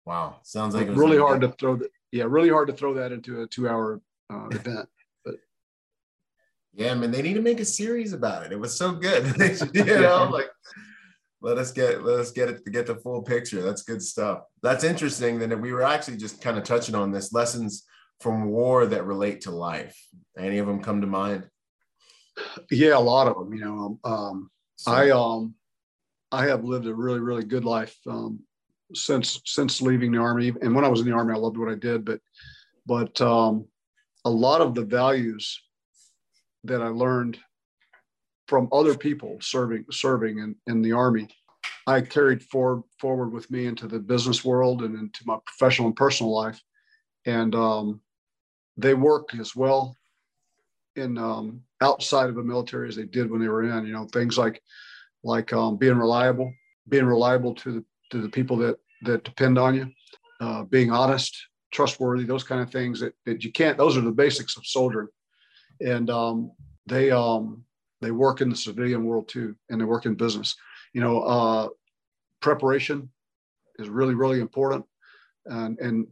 [0.05, 1.89] Wow, sounds like really hard to throw that.
[2.11, 3.99] Yeah, really hard to throw that into a two-hour
[4.31, 4.87] uh, event.
[6.75, 8.51] Yeah, man, they need to make a series about it.
[8.51, 9.33] It was so good.
[9.73, 10.49] you know, like
[11.41, 13.61] let us get let us get it to get the full picture.
[13.61, 14.41] That's good stuff.
[14.61, 15.39] That's interesting.
[15.39, 17.85] Then we were actually just kind of touching on this lessons
[18.19, 19.97] from war that relate to life.
[20.37, 21.47] Any of them come to mind?
[22.69, 23.53] Yeah, a lot of them.
[23.53, 25.55] You know, um, so, I um,
[26.31, 28.39] I have lived a really really good life um,
[28.93, 30.51] since since leaving the army.
[30.61, 32.03] And when I was in the army, I loved what I did.
[32.03, 32.19] But
[32.85, 33.65] but um,
[34.25, 35.61] a lot of the values
[36.67, 37.37] that I learned
[38.47, 41.27] from other people serving serving in, in the army.
[41.87, 45.95] I carried forward forward with me into the business world and into my professional and
[45.95, 46.61] personal life.
[47.25, 48.01] And um,
[48.77, 49.95] they work as well
[50.95, 54.05] in um, outside of the military as they did when they were in you know
[54.05, 54.61] things like
[55.23, 56.53] like um, being reliable
[56.87, 59.89] being reliable to the to the people that that depend on you
[60.41, 61.35] uh, being honest
[61.71, 65.07] trustworthy those kind of things that, that you can't those are the basics of soldiering
[65.81, 66.51] and um,
[66.85, 67.63] they um,
[68.01, 70.55] they work in the civilian world too, and they work in business.
[70.93, 71.67] You know, uh,
[72.41, 73.09] preparation
[73.79, 74.85] is really, really important,
[75.45, 76.07] and and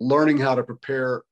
[0.00, 1.22] learning how to prepare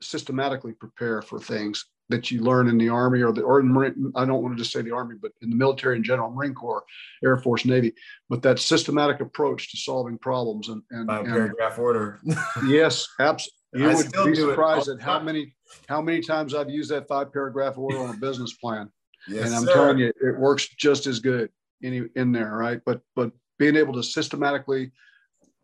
[0.00, 4.12] systematically prepare for things that you learn in the army or the or in Marine,
[4.16, 6.54] I don't want to just say the army, but in the military in general, Marine
[6.54, 6.84] Corps,
[7.22, 7.92] Air Force, Navy,
[8.28, 12.20] but that systematic approach to solving problems and and, and paragraph order.
[12.66, 13.57] yes, absolutely.
[13.72, 15.54] You I would be surprised at how many
[15.88, 18.90] how many times I've used that five paragraph order on a business plan.
[19.26, 19.74] Yes, and I'm sir.
[19.74, 21.50] telling you, it works just as good
[21.82, 22.80] in, in there, right?
[22.86, 24.92] But but being able to systematically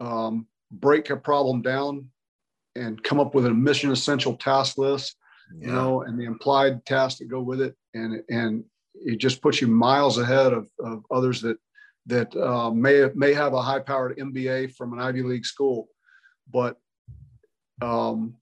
[0.00, 2.10] um, break a problem down
[2.76, 5.16] and come up with a mission essential task list,
[5.56, 5.68] yeah.
[5.68, 8.64] you know, and the implied tasks that go with it, and and
[8.94, 11.56] it just puts you miles ahead of, of others that
[12.06, 15.88] that uh, may may have a high powered MBA from an Ivy League school,
[16.52, 16.76] but
[17.82, 18.36] um,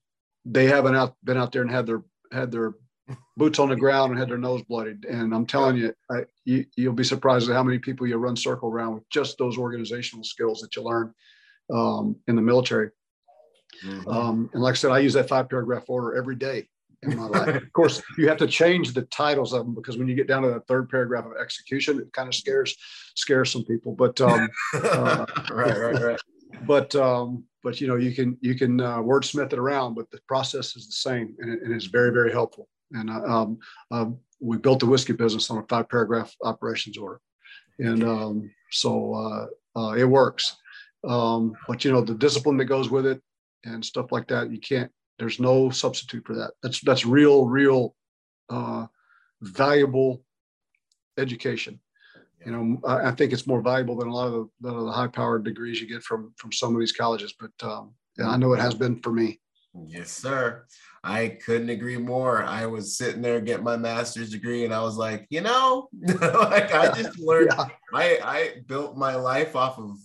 [0.44, 2.74] they haven't out, been out there and had their had their
[3.36, 5.04] boots on the ground and had their nose bloodied.
[5.04, 8.36] And I'm telling you, I, you, you'll be surprised at how many people you run
[8.36, 11.12] circle around with just those organizational skills that you learn
[11.72, 12.90] um, in the military.
[13.84, 14.08] Mm-hmm.
[14.08, 16.68] Um, and like I said, I use that five paragraph order every day
[17.02, 17.56] in my life.
[17.62, 20.42] of course, you have to change the titles of them because when you get down
[20.42, 22.76] to that third paragraph of execution, it kind of scares
[23.14, 23.94] scares some people.
[23.94, 26.20] But um, uh, right, right, right.
[26.66, 30.20] But um, but you know you can you can uh, wordsmith it around, but the
[30.26, 32.68] process is the same, and, it, and it's very very helpful.
[32.92, 33.58] And uh, um,
[33.90, 34.06] uh,
[34.40, 37.20] we built the whiskey business on a five paragraph operations order,
[37.78, 40.56] and um, so uh, uh, it works.
[41.06, 43.20] Um, but you know the discipline that goes with it
[43.64, 44.90] and stuff like that, you can't.
[45.18, 46.52] There's no substitute for that.
[46.62, 47.94] That's that's real, real
[48.50, 48.86] uh,
[49.40, 50.24] valuable
[51.18, 51.80] education.
[52.44, 55.44] You know, I, I, think it's more valuable than a lot of the, the high-powered
[55.44, 57.34] degrees you get from from some of these colleges.
[57.38, 59.40] But um, yeah, I know it has been for me.
[59.86, 60.66] Yes, sir.
[61.02, 62.44] I couldn't agree more.
[62.44, 66.72] I was sitting there getting my master's degree, and I was like, you know, like
[66.74, 67.52] I just learned.
[67.56, 67.68] Yeah.
[67.94, 69.98] I I built my life off of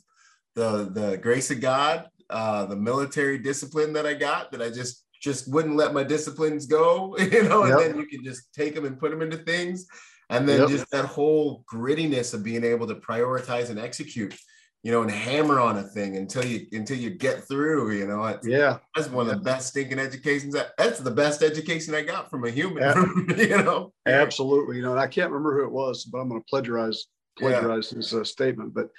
[0.55, 4.51] the the grace of God, uh, the military discipline that I got.
[4.51, 8.23] That I just just wouldn't let my disciplines go, you know, and then you can
[8.23, 9.87] just take them and put them into things.
[10.29, 10.69] And then yep.
[10.69, 14.37] just that whole grittiness of being able to prioritize and execute
[14.83, 17.91] you know, and hammer on a thing until you until you get through.
[17.91, 20.55] You know, it's, yeah, that's one of the best stinking educations.
[20.77, 22.83] That's the best education I got from a human.
[22.83, 23.35] Yeah.
[23.37, 24.77] you know, absolutely.
[24.77, 27.91] You know, and I can't remember who it was, but I'm going to plagiarize plagiarize
[27.91, 27.97] yeah.
[27.97, 28.73] his uh, statement.
[28.73, 28.89] But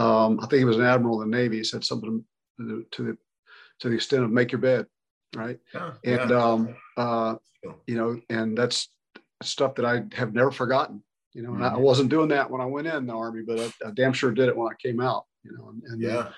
[0.00, 1.56] um, I think he was an admiral in the Navy.
[1.56, 2.24] He said something
[2.60, 3.16] to the to the,
[3.80, 4.86] to the extent of "make your bed,"
[5.34, 5.58] right?
[5.74, 5.94] Yeah.
[6.04, 7.36] And um, uh,
[7.88, 8.88] you know, and that's
[9.42, 11.02] stuff that I have never forgotten
[11.34, 11.82] you know, and I mm-hmm.
[11.82, 14.48] wasn't doing that when I went in the army, but I, I damn sure did
[14.48, 16.28] it when I came out, you know, and, and yeah.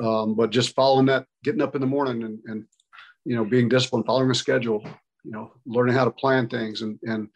[0.00, 2.64] um, but just following that, getting up in the morning and, and,
[3.24, 4.86] you know, being disciplined, following a schedule,
[5.24, 7.28] you know, learning how to plan things and, and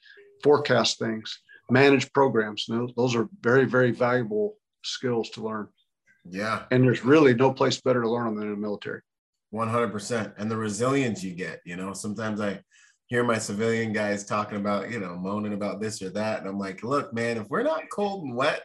[0.44, 1.36] forecast things,
[1.68, 2.66] manage programs.
[2.68, 5.66] You know, those are very, very valuable skills to learn.
[6.24, 6.62] Yeah.
[6.70, 9.00] And there's really no place better to learn them than in the military.
[9.52, 10.34] 100%.
[10.38, 12.60] And the resilience you get, you know, sometimes I,
[13.10, 16.38] hear my civilian guys talking about, you know, moaning about this or that.
[16.38, 18.62] And I'm like, look, man, if we're not cold and wet,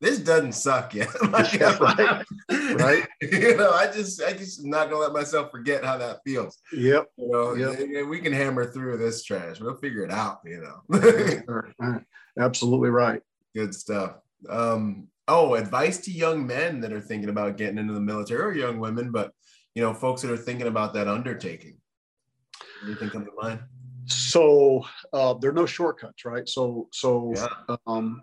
[0.00, 1.10] this doesn't suck yet.
[1.30, 2.24] like, right.
[2.48, 3.06] right.
[3.20, 6.58] you know, I just, I just not gonna let myself forget how that feels.
[6.72, 7.10] Yep.
[7.18, 8.06] You know, yep.
[8.08, 9.60] we can hammer through this trash.
[9.60, 10.40] We'll figure it out.
[10.46, 12.00] You know.
[12.38, 13.20] Absolutely right.
[13.54, 14.16] Good stuff.
[14.48, 18.54] Um, oh, advice to young men that are thinking about getting into the military or
[18.54, 19.32] young women, but
[19.74, 21.76] you know, folks that are thinking about that undertaking.
[22.84, 23.60] Anything come to mind?
[24.12, 26.48] So uh, there are no shortcuts, right?
[26.48, 27.76] So so yeah.
[27.86, 28.22] um,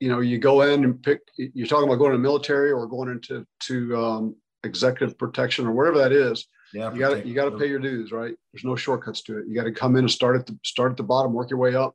[0.00, 1.20] you know you go in and pick.
[1.36, 5.72] You're talking about going to the military or going into to um, executive protection or
[5.72, 6.46] whatever that is.
[6.72, 8.34] Yeah, you got to you got to pay your dues, right?
[8.52, 9.46] There's no shortcuts to it.
[9.46, 11.58] You got to come in and start at the start at the bottom, work your
[11.58, 11.94] way up.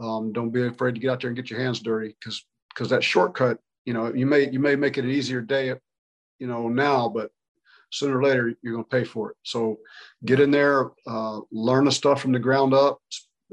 [0.00, 2.90] Um, don't be afraid to get out there and get your hands dirty because because
[2.90, 5.74] that shortcut, you know, you may you may make it an easier day,
[6.38, 7.30] you know, now, but
[7.90, 9.36] sooner or later you're going to pay for it.
[9.42, 9.78] So
[10.24, 13.00] get in there, uh, learn the stuff from the ground up,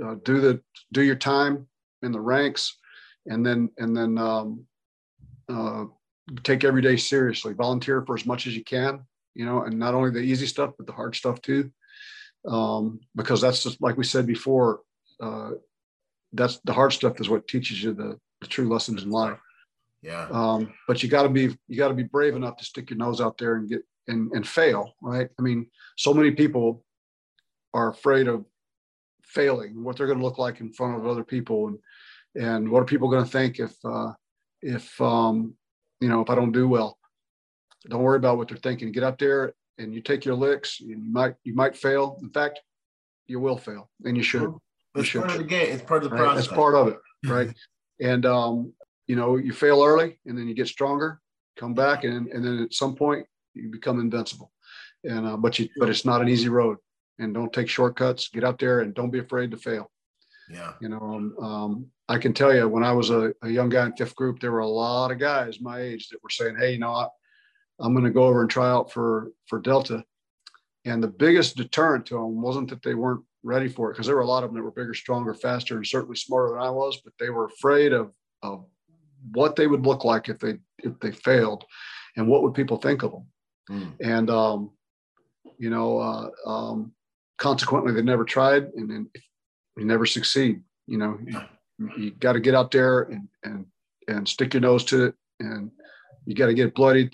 [0.03, 0.61] uh, do the
[0.93, 1.67] do your time
[2.03, 2.77] in the ranks,
[3.25, 4.65] and then and then um,
[5.49, 5.85] uh,
[6.43, 7.53] take every day seriously.
[7.53, 9.01] Volunteer for as much as you can,
[9.33, 11.71] you know, and not only the easy stuff but the hard stuff too,
[12.47, 14.81] um, because that's just like we said before.
[15.19, 15.51] Uh,
[16.33, 19.39] that's the hard stuff is what teaches you the, the true lessons in life.
[20.01, 20.27] Yeah.
[20.29, 22.97] Um, but you got to be you got to be brave enough to stick your
[22.97, 25.29] nose out there and get and, and fail, right?
[25.37, 25.67] I mean,
[25.97, 26.83] so many people
[27.73, 28.45] are afraid of
[29.23, 31.79] failing, what they're going to look like in front of other people, and
[32.35, 34.11] and what are people going to think if uh,
[34.61, 35.53] if um,
[35.99, 36.97] you know if I don't do well.
[37.89, 38.91] Don't worry about what they're thinking.
[38.91, 40.79] Get up there and you take your licks.
[40.81, 42.17] and You might you might fail.
[42.21, 42.59] In fact,
[43.27, 44.53] you will fail, and you should.
[44.95, 45.73] It's you part of the game.
[45.73, 46.23] It's part of the right?
[46.23, 46.45] process.
[46.45, 47.53] It's part of it, right?
[47.99, 48.73] and um,
[49.07, 51.19] you know, you fail early, and then you get stronger.
[51.57, 53.25] Come back, and and then at some point
[53.57, 54.51] you become invincible.
[55.03, 56.77] And uh, but you but it's not an easy road.
[57.19, 58.29] And don't take shortcuts.
[58.29, 59.89] Get out there and don't be afraid to fail.
[60.49, 60.73] Yeah.
[60.79, 63.85] You know, um, um, I can tell you when I was a, a, young guy
[63.85, 66.73] in fifth group, there were a lot of guys my age that were saying, "Hey,
[66.73, 67.07] you know, I,
[67.79, 70.03] I'm going to go over and try out for for Delta."
[70.85, 74.15] And the biggest deterrent to them wasn't that they weren't ready for it, because there
[74.15, 76.69] were a lot of them that were bigger, stronger, faster, and certainly smarter than I
[76.69, 78.65] was, but they were afraid of of
[79.31, 81.65] what they would look like if they if they failed,
[82.15, 83.25] and what would people think of them.
[83.69, 83.93] Mm.
[83.99, 84.71] And, um,
[85.57, 86.93] you know, uh, um,
[87.37, 89.09] consequently, they never tried and, then
[89.77, 90.61] you never succeed.
[90.87, 91.39] You know, you,
[91.97, 93.65] you got to get out there and, and,
[94.07, 95.71] and stick your nose to it and
[96.25, 97.11] you got to get bloodied.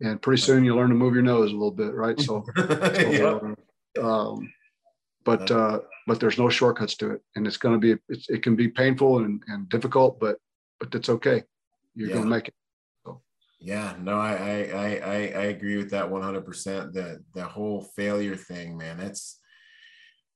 [0.00, 2.18] And pretty soon you learn to move your nose a little bit, right?
[2.20, 3.54] So, so
[4.02, 4.52] um,
[5.24, 8.56] but uh, but there's no shortcuts to it, and it's going to be it can
[8.56, 10.36] be painful and, and difficult, but
[10.80, 11.42] but that's okay.
[11.94, 12.14] You're yeah.
[12.14, 12.54] going to make it.
[13.64, 16.92] Yeah, no, I I I I agree with that 100%.
[16.92, 19.40] The the whole failure thing, man, it's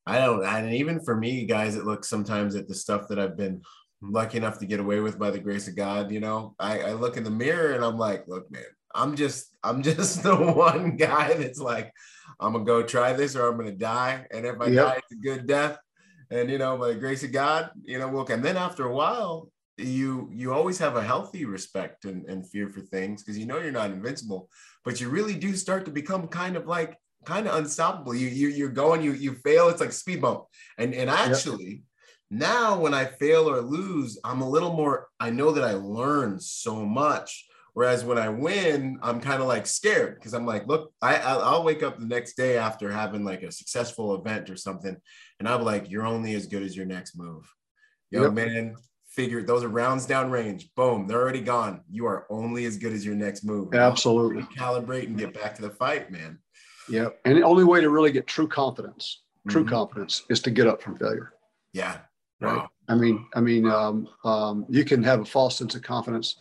[0.07, 3.37] I don't and even for me, guys, it looks sometimes at the stuff that I've
[3.37, 3.61] been
[4.01, 6.55] lucky enough to get away with by the grace of God, you know.
[6.59, 8.63] I, I look in the mirror and I'm like, look, man,
[8.95, 11.93] I'm just I'm just the one guy that's like,
[12.41, 14.27] I'm gonna go try this or I'm gonna die.
[14.31, 14.87] And if I yep.
[14.87, 15.79] die, it's a good death.
[16.31, 18.95] And you know, by the grace of God, you know, look, and then after a
[18.95, 23.47] while, you you always have a healthy respect and, and fear for things because you
[23.47, 24.49] know you're not invincible
[24.85, 28.15] but you really do start to become kind of like kind of unstoppable.
[28.15, 30.45] You you you're going, you you fail, it's like speed bump.
[30.79, 31.81] And and actually, yep.
[32.31, 35.09] now when I fail or lose, I'm a little more.
[35.21, 37.47] I know that I learn so much.
[37.75, 41.63] Whereas when I win, I'm kind of like scared because I'm like, look, I I'll
[41.63, 44.97] wake up the next day after having like a successful event or something,
[45.39, 47.53] and I'm like, you're only as good as your next move.
[48.11, 48.33] Yo, yep.
[48.33, 48.75] man,
[49.19, 50.73] figure those are rounds down range.
[50.77, 51.81] Boom, they're already gone.
[51.91, 53.75] You are only as good as your next move.
[53.75, 54.45] Absolutely.
[54.57, 56.39] Calibrate and get back to the fight, man.
[56.89, 57.09] Yeah.
[57.25, 59.75] And the only way to really get true confidence, true mm-hmm.
[59.75, 61.33] confidence is to get up from failure.
[61.73, 61.97] Yeah.
[62.41, 62.59] Right.
[62.59, 62.71] Wow.
[62.89, 66.37] I mean, I mean, um, um, you can have a false sense of confidence.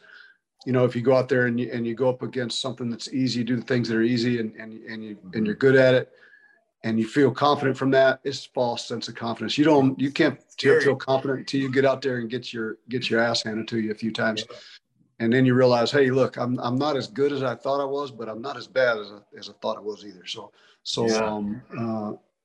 [0.68, 2.92] You know, if you go out there and you, and you go up against something
[2.92, 5.56] that's easy, you do the things that are easy and, and, and you, and you're
[5.56, 6.12] good at it
[6.88, 9.58] and you feel confident from that, it's false sense of confidence.
[9.58, 13.10] You don't, you can't feel confident until you get out there and get your, get
[13.10, 14.46] your ass handed to you a few times.
[14.50, 14.58] Yeah
[15.20, 17.86] and then you realize, hey, look, I'm I'm not as good as I thought I
[17.86, 20.26] was, but I'm not as bad as I, as I thought I was either.
[20.26, 20.52] So
[20.84, 21.26] so yeah.
[21.26, 21.62] um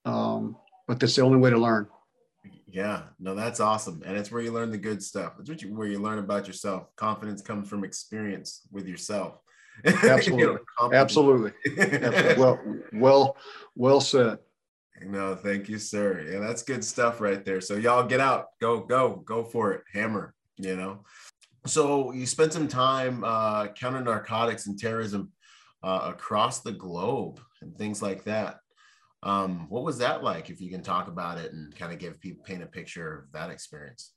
[0.06, 1.86] uh, um, but that's the only way to learn.
[2.66, 5.34] Yeah, no, that's awesome, and it's where you learn the good stuff.
[5.38, 6.94] It's where you learn about yourself.
[6.96, 9.38] Confidence comes from experience with yourself.
[9.84, 11.52] Absolutely, you know, absolutely.
[12.36, 12.60] well,
[12.92, 13.36] well,
[13.74, 14.38] well said.
[15.04, 16.24] No, thank you, sir.
[16.30, 17.60] Yeah, that's good stuff right there.
[17.60, 20.34] So y'all get out, go, go, go for it, hammer.
[20.58, 21.00] You know,
[21.66, 25.32] so you spent some time uh, counter narcotics and terrorism
[25.82, 28.60] uh, across the globe and things like that.
[29.22, 30.50] Um, what was that like?
[30.50, 33.32] If you can talk about it and kind of give people paint a picture of
[33.32, 34.12] that experience.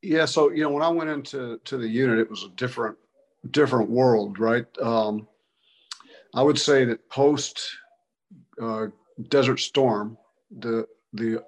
[0.00, 2.96] Yeah, so you know, when I went into to the unit, it was a different
[3.50, 4.66] different world, right?
[4.80, 5.26] Um,
[6.34, 7.70] I would say that post
[8.60, 8.86] uh,
[9.28, 10.16] Desert Storm,
[10.58, 11.42] the the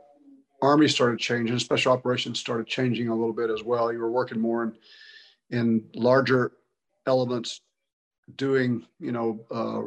[0.63, 3.93] Army started changing, special operations started changing a little bit as well.
[3.93, 4.75] You were working more in
[5.51, 6.53] in larger
[7.07, 7.61] elements
[8.37, 9.83] doing, you know, uh,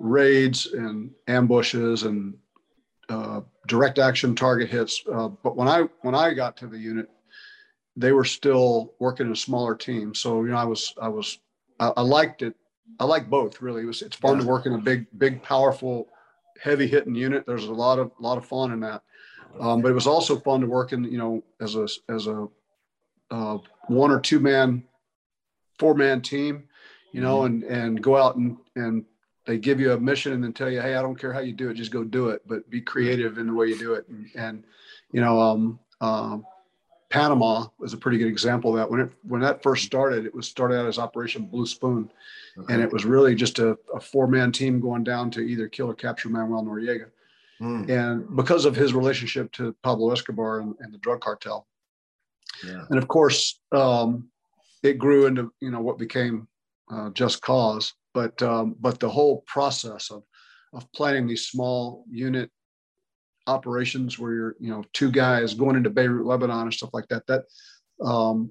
[0.00, 2.34] raids and ambushes and
[3.08, 5.02] uh, direct action target hits.
[5.12, 7.08] Uh, but when I when I got to the unit,
[7.96, 10.14] they were still working in a smaller team.
[10.14, 11.38] So you know, I was I was
[11.78, 12.54] I, I liked it.
[12.98, 13.82] I like both really.
[13.82, 14.42] It was it's fun yeah.
[14.42, 16.08] to work in a big big powerful
[16.62, 17.46] heavy hitting unit.
[17.46, 19.02] There's a lot of lot of fun in that.
[19.60, 22.48] Um, but it was also fun to work in you know as a as a
[23.30, 24.84] uh, one or two man
[25.78, 26.64] four man team,
[27.12, 27.64] you know, mm-hmm.
[27.64, 29.04] and and go out and and
[29.46, 31.52] they give you a mission and then tell you, hey, I don't care how you
[31.52, 34.08] do it, just go do it, but be creative in the way you do it.
[34.08, 34.64] And, and
[35.12, 36.46] you know, um, um,
[37.14, 38.90] Panama was a pretty good example of that.
[38.90, 42.10] When it when that first started, it was started out as Operation Blue Spoon,
[42.58, 42.74] okay.
[42.74, 45.88] and it was really just a, a four man team going down to either kill
[45.88, 47.06] or capture Manuel Noriega.
[47.60, 47.88] Mm.
[47.88, 51.68] And because of his relationship to Pablo Escobar and, and the drug cartel,
[52.66, 52.84] yeah.
[52.90, 54.28] and of course, um,
[54.82, 56.48] it grew into you know what became
[56.90, 57.94] uh, Just Cause.
[58.12, 60.24] But um, but the whole process of
[60.72, 62.50] of planning these small unit
[63.46, 67.26] operations where you're you know two guys going into Beirut, Lebanon, and stuff like that.
[67.26, 67.44] That
[68.04, 68.50] um,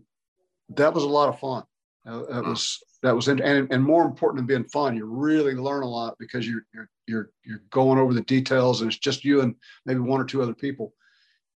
[0.70, 1.64] that was a lot of fun.
[2.06, 5.84] Uh, that was that was and and more important than being fun, you really learn
[5.84, 9.42] a lot because you're you're you're you're going over the details and it's just you
[9.42, 10.94] and maybe one or two other people,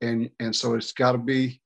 [0.00, 1.60] and and so it's got to be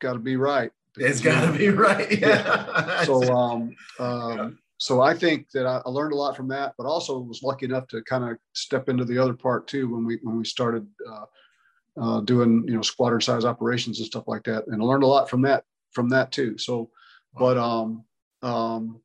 [0.00, 0.70] got to be right.
[0.96, 2.20] It's got to be right.
[2.20, 2.66] Yeah.
[2.68, 3.04] yeah.
[3.04, 4.58] So, um, um.
[4.82, 7.66] So I think that I, I, learned a lot from that, but also was lucky
[7.66, 10.84] enough to kind of step into the other part too when we when we started
[11.08, 11.24] uh,
[12.02, 15.06] uh, doing you know squadron size operations and stuff like that, and I learned a
[15.06, 16.58] lot from that from that too.
[16.58, 16.90] So,
[17.38, 18.02] but um,
[18.42, 19.00] um,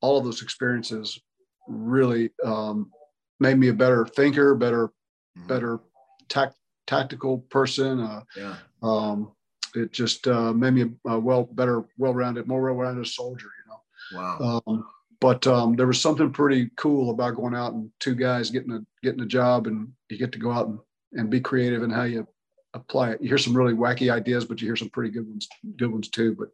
[0.00, 1.20] all of those experiences
[1.68, 2.90] really um,
[3.38, 5.46] made me a better thinker, better, mm-hmm.
[5.46, 5.78] better
[6.28, 6.56] tact,
[6.88, 8.00] tactical person.
[8.00, 8.56] Uh, yeah.
[8.82, 9.30] Um,
[9.76, 13.46] it just uh, made me a, well better, well-rounded, more well-rounded soldier.
[14.12, 14.62] Wow.
[14.66, 14.84] Um,
[15.20, 18.80] but um, there was something pretty cool about going out and two guys getting a
[19.02, 20.78] getting a job, and you get to go out and,
[21.12, 22.26] and be creative in how you
[22.74, 23.22] apply it.
[23.22, 26.08] You hear some really wacky ideas, but you hear some pretty good ones, good ones
[26.08, 26.34] too.
[26.38, 26.48] But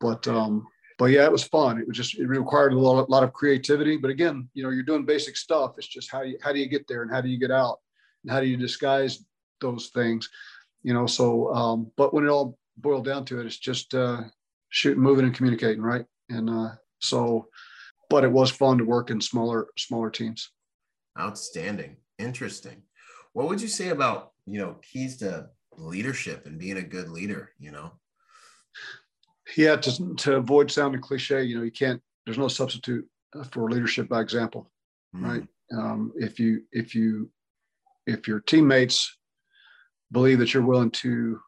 [0.00, 0.66] but um,
[0.98, 1.78] but yeah, it was fun.
[1.78, 3.96] It was just it required a lot, a lot of creativity.
[3.98, 5.74] But again, you know, you're doing basic stuff.
[5.76, 7.78] It's just how you how do you get there and how do you get out
[8.22, 9.22] and how do you disguise
[9.60, 10.28] those things
[10.82, 14.22] you know, so, um, but when it all boiled down to it, it's just uh,
[14.68, 16.04] shooting, moving, and communicating, right?
[16.28, 17.48] And uh, so,
[18.10, 20.50] but it was fun to work in smaller, smaller teams.
[21.18, 22.82] Outstanding, interesting.
[23.32, 27.52] What would you say about you know keys to leadership and being a good leader?
[27.58, 27.92] You know.
[29.56, 32.02] Yeah, to to avoid sounding cliche, you know, you can't.
[32.24, 33.08] There's no substitute
[33.50, 34.70] for leadership by example,
[35.14, 35.24] mm.
[35.24, 35.48] right?
[35.72, 37.30] Um, if you if you
[38.06, 39.16] if your teammates
[40.10, 41.40] believe that you're willing to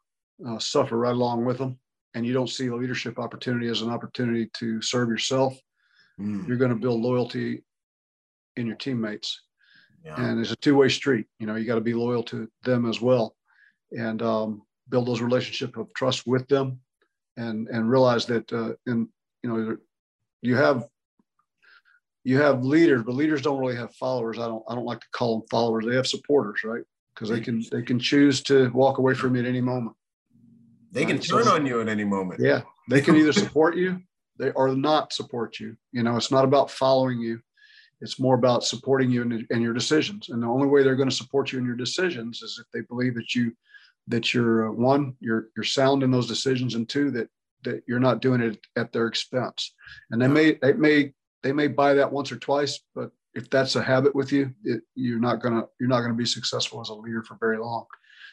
[0.47, 1.79] uh, suffer right along with them
[2.13, 5.57] and you don't see a leadership opportunity as an opportunity to serve yourself,
[6.19, 6.47] mm.
[6.47, 7.63] you're going to build loyalty
[8.57, 9.41] in your teammates.
[10.03, 10.15] yeah.
[10.17, 11.27] and it's a two-way street.
[11.39, 13.35] You know, you got to be loyal to them as well,
[13.91, 16.79] and um, build those relationships of trust with them,
[17.37, 19.07] and and realize that uh, in
[19.43, 19.77] you know
[20.41, 20.85] you have
[22.23, 24.37] you have leaders, but leaders don't really have followers.
[24.37, 25.85] I don't I don't like to call them followers.
[25.85, 26.83] They have supporters, right?
[27.13, 29.95] Because they can they can choose to walk away from you at any moment.
[30.91, 32.41] They can turn so, on you at any moment.
[32.41, 34.01] Yeah, they can either support you,
[34.37, 35.77] they or not support you.
[35.91, 37.39] You know, it's not about following you.
[38.01, 40.29] It's more about supporting you in, in your decisions.
[40.29, 42.81] And the only way they're going to support you in your decisions is if they
[42.81, 43.53] believe that you
[44.07, 47.29] that you're uh, one you're you're sound in those decisions, and two that
[47.63, 49.73] that you're not doing it at their expense.
[50.09, 51.13] And they may they may
[51.43, 54.81] they may buy that once or twice, but if that's a habit with you, it,
[54.95, 57.85] you're not gonna you're not gonna be successful as a leader for very long.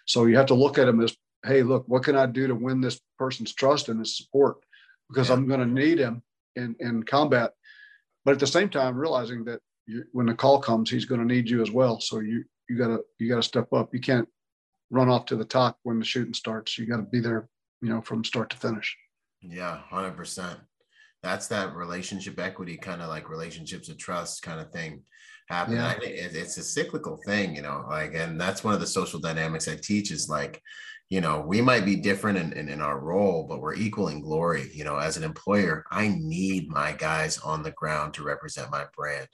[0.07, 1.15] So you have to look at them as,
[1.45, 4.57] hey, look, what can I do to win this person's trust and his support?
[5.09, 5.35] Because yeah.
[5.35, 6.23] I'm going to need him
[6.57, 7.53] in in combat.
[8.25, 11.35] But at the same time, realizing that you, when the call comes, he's going to
[11.35, 12.01] need you as well.
[12.01, 13.95] So you you gotta you gotta step up.
[13.95, 14.29] You can't
[14.91, 16.79] run off to the top when the shooting starts.
[16.79, 17.49] You got to be there,
[17.81, 18.97] you know, from start to finish.
[19.41, 20.59] Yeah, hundred percent
[21.23, 25.03] that's that relationship equity kind of like relationships of trust kind of thing
[25.49, 25.95] happen yeah.
[26.03, 29.75] it's a cyclical thing you know like and that's one of the social dynamics i
[29.75, 30.63] teach is like
[31.09, 34.21] you know we might be different in, in, in our role but we're equal in
[34.21, 34.71] glory.
[34.73, 38.85] You know as an employer i need my guys on the ground to represent my
[38.97, 39.29] brand.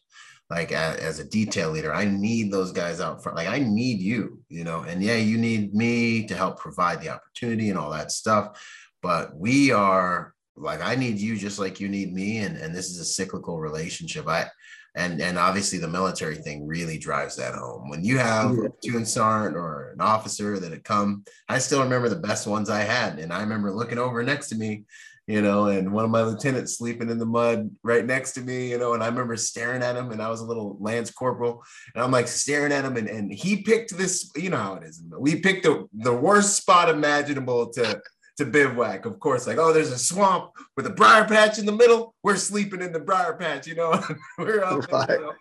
[0.50, 3.36] Like as, as a detail leader i need those guys out front.
[3.36, 7.10] Like i need you you know and yeah you need me to help provide the
[7.10, 8.58] opportunity and all that stuff
[9.02, 12.90] but we are like I need you just like you need me and and this
[12.90, 14.28] is a cyclical relationship.
[14.28, 14.48] I
[14.94, 17.88] and and obviously the military thing really drives that home.
[17.88, 18.66] When you have yeah.
[18.66, 22.70] a platoon sergeant or an officer that had come I still remember the best ones
[22.70, 23.18] I had.
[23.18, 24.84] And I remember looking over next to me
[25.26, 28.68] you know and one of my lieutenants sleeping in the mud right next to me
[28.68, 31.62] you know and I remember staring at him and I was a little lance corporal.
[31.94, 34.84] And I'm like staring at him and, and he picked this you know how it
[34.84, 38.00] is we picked the, the worst spot imaginable to
[38.36, 39.06] to bivouac.
[39.06, 42.14] Of course, like, oh, there's a swamp with a briar patch in the middle.
[42.22, 44.02] We're sleeping in the briar patch, you know.
[44.38, 45.08] we're up, right.
[45.10, 45.32] you know,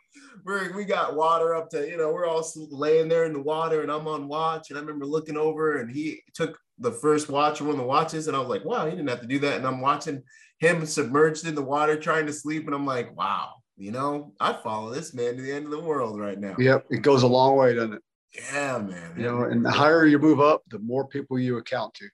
[0.45, 3.81] we're we got water up to, you know, we're all laying there in the water,
[3.81, 4.69] and I'm on watch.
[4.69, 8.27] And I remember looking over, and he took the first watch one of the watches,
[8.27, 9.57] and I was like, wow, he didn't have to do that.
[9.57, 10.23] And I'm watching
[10.59, 14.53] him submerged in the water trying to sleep, and I'm like, wow, you know, I
[14.53, 16.55] follow this man to the end of the world right now.
[16.57, 18.01] Yep, it goes a long way, doesn't it?
[18.35, 19.13] Yeah, man.
[19.15, 22.09] You know, and the higher you move up, the more people you account to.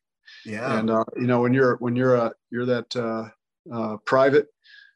[0.49, 0.79] Yeah.
[0.79, 3.29] And uh, you know, when you're when you're a you're that uh,
[3.73, 4.47] uh, private,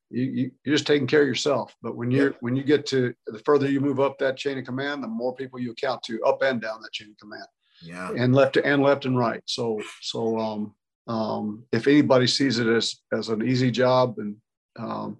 [0.10, 1.76] you, you you're just taking care of yourself.
[1.82, 2.38] But when you're yeah.
[2.40, 5.36] when you get to the further you move up that chain of command, the more
[5.36, 7.46] people you account to up and down that chain of command.
[7.82, 8.12] Yeah.
[8.18, 9.42] And left and left and right.
[9.46, 10.74] So so um,
[11.08, 14.36] um, if anybody sees it as as an easy job and
[14.80, 15.18] um,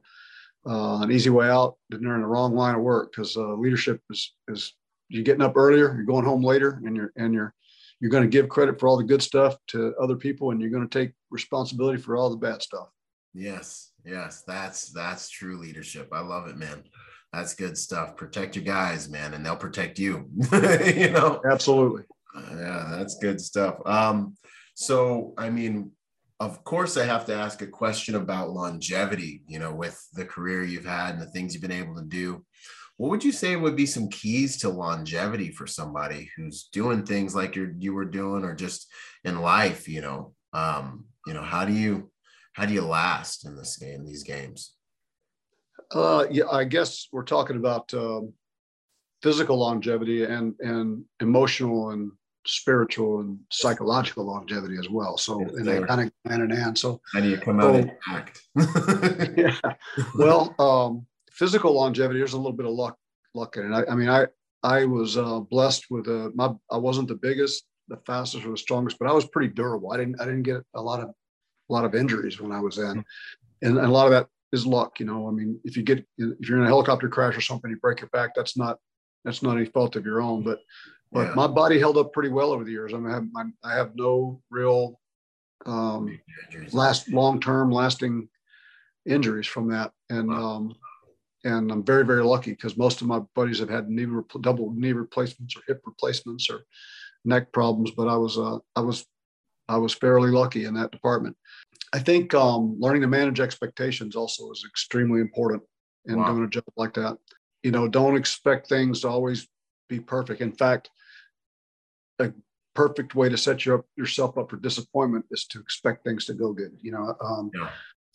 [0.66, 3.54] uh, an easy way out, then they're in the wrong line of work because uh,
[3.54, 4.74] leadership is is
[5.10, 7.54] you're getting up earlier, you're going home later, and you're and you're
[8.04, 10.70] you're going to give credit for all the good stuff to other people and you're
[10.70, 12.90] going to take responsibility for all the bad stuff.
[13.34, 16.10] Yes yes that's that's true leadership.
[16.12, 16.84] I love it man.
[17.32, 18.18] That's good stuff.
[18.18, 21.40] Protect your guys man and they'll protect you you know?
[21.50, 22.04] Absolutely.
[22.36, 23.76] Yeah that's good stuff.
[23.86, 24.36] Um
[24.76, 25.92] so i mean
[26.40, 30.64] of course i have to ask a question about longevity you know with the career
[30.64, 32.44] you've had and the things you've been able to do
[33.04, 37.36] what would you say would be some keys to longevity for somebody who's doing things
[37.36, 38.90] like you you were doing or just
[39.26, 42.10] in life you know um you know how do you
[42.54, 44.76] how do you last in this game these games
[45.92, 48.32] uh yeah i guess we're talking about um,
[49.22, 52.10] physical longevity and and emotional and
[52.46, 55.18] spiritual and psychological longevity as well.
[55.18, 56.78] So and they kind of hand in hand.
[56.78, 58.42] So how do you come out so, act?
[59.38, 59.56] yeah.
[60.16, 62.98] Well, um, physical longevity, there's a little bit of luck
[63.34, 63.76] luck in it.
[63.76, 64.28] I, I mean, I
[64.64, 68.58] I was uh, blessed with a my I wasn't the biggest, the fastest, or the
[68.58, 69.92] strongest, but I was pretty durable.
[69.92, 72.78] I didn't I didn't get a lot of a lot of injuries when I was
[72.78, 73.04] in,
[73.62, 75.00] and, and a lot of that is luck.
[75.00, 77.70] You know, I mean, if you get if you're in a helicopter crash or something,
[77.70, 78.32] you break your back.
[78.36, 78.78] That's not
[79.26, 80.60] that's not any fault of your own, but
[81.12, 81.34] but yeah.
[81.36, 82.94] my body held up pretty well over the years.
[82.94, 85.00] I mean, I have, I have no real
[85.66, 86.20] um,
[86.72, 88.30] last long term lasting
[89.06, 90.76] injuries from that, and um,
[91.44, 94.08] and I'm very very lucky because most of my buddies have had knee
[94.42, 96.64] double knee replacements or hip replacements or
[97.26, 99.06] neck problems, but I was uh, I was
[99.68, 101.36] I was fairly lucky in that department.
[101.94, 105.64] I think um, learning to manage expectations also is extremely important
[106.06, 106.32] in wow.
[106.32, 107.18] doing a job like that.
[107.62, 109.48] You know, don't expect things to always
[109.90, 110.42] be perfect.
[110.42, 110.90] In fact,
[112.20, 112.34] a
[112.74, 116.34] perfect way to set you up, yourself up for disappointment is to expect things to
[116.34, 116.76] go good.
[116.82, 117.70] You know, um, yeah.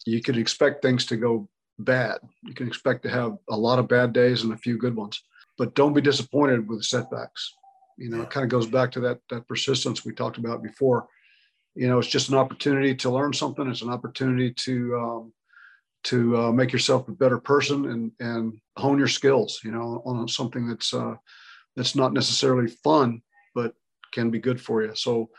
[0.04, 1.48] you could expect things to go
[1.78, 2.18] bad.
[2.42, 5.22] You can expect to have a lot of bad days and a few good ones.
[5.56, 7.56] but don't be disappointed with setbacks.
[7.96, 11.08] You know, it kind of goes back to that that persistence we talked about before.
[11.74, 13.68] You know, it's just an opportunity to learn something.
[13.68, 15.32] It's an opportunity to um,
[16.04, 19.60] to uh, make yourself a better person and and hone your skills.
[19.64, 21.16] You know, on something that's uh,
[21.76, 23.20] that's not necessarily fun,
[23.54, 23.74] but
[24.12, 24.94] can be good for you.
[24.94, 25.30] So,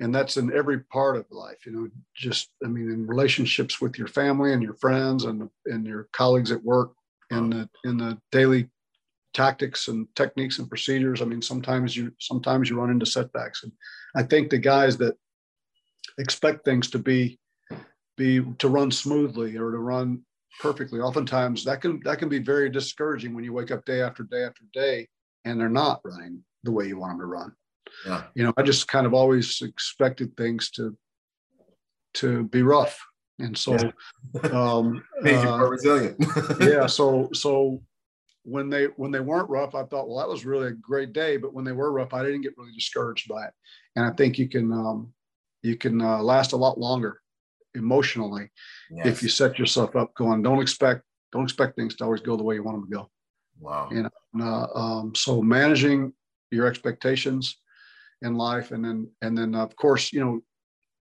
[0.00, 1.64] and that's in every part of life.
[1.64, 5.86] You know, just I mean, in relationships with your family and your friends and and
[5.86, 6.92] your colleagues at work,
[7.30, 8.68] and the in the daily
[9.34, 11.20] tactics and techniques and procedures.
[11.20, 13.72] I mean, sometimes you sometimes you run into setbacks, and
[14.14, 15.16] I think the guys that
[16.18, 17.38] expect things to be
[18.16, 20.22] be to run smoothly or to run
[20.60, 24.22] perfectly, oftentimes that can that can be very discouraging when you wake up day after
[24.22, 25.06] day after day
[25.44, 27.52] and they're not running the way you want them to run.
[28.06, 28.24] Yeah.
[28.34, 30.96] You know, I just kind of always expected things to
[32.14, 32.98] to be rough.
[33.38, 33.90] And so Yeah.
[34.52, 36.16] um Made you uh, more resilient.
[36.60, 37.82] yeah so so
[38.42, 41.36] when they when they weren't rough i thought well that was really a great day
[41.36, 43.52] but when they were rough i didn't get really discouraged by it
[43.96, 45.12] and i think you can um,
[45.62, 47.20] you can uh, last a lot longer
[47.74, 48.50] emotionally
[48.90, 49.06] Yes.
[49.06, 52.42] if you set yourself up going don't expect don't expect things to always go the
[52.42, 53.10] way you want them to go
[53.58, 53.88] Wow.
[53.90, 56.12] you know and, uh, um, so managing
[56.50, 57.58] your expectations
[58.22, 58.70] in life.
[58.70, 60.40] And then and then of course you know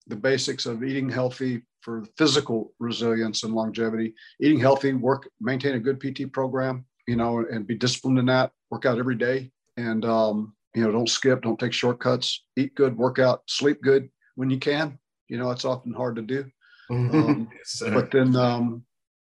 [0.08, 5.80] the basics of eating healthy for physical resilience and longevity eating healthy work maintain a
[5.80, 9.52] good pt program you know and be disciplined in that work out every day.
[9.78, 14.10] And um, you know don't skip don't take shortcuts eat good work out sleep good
[14.36, 14.98] when you can.
[15.30, 16.46] You know it's often hard to do.
[16.90, 18.84] Um, Yes, but then um,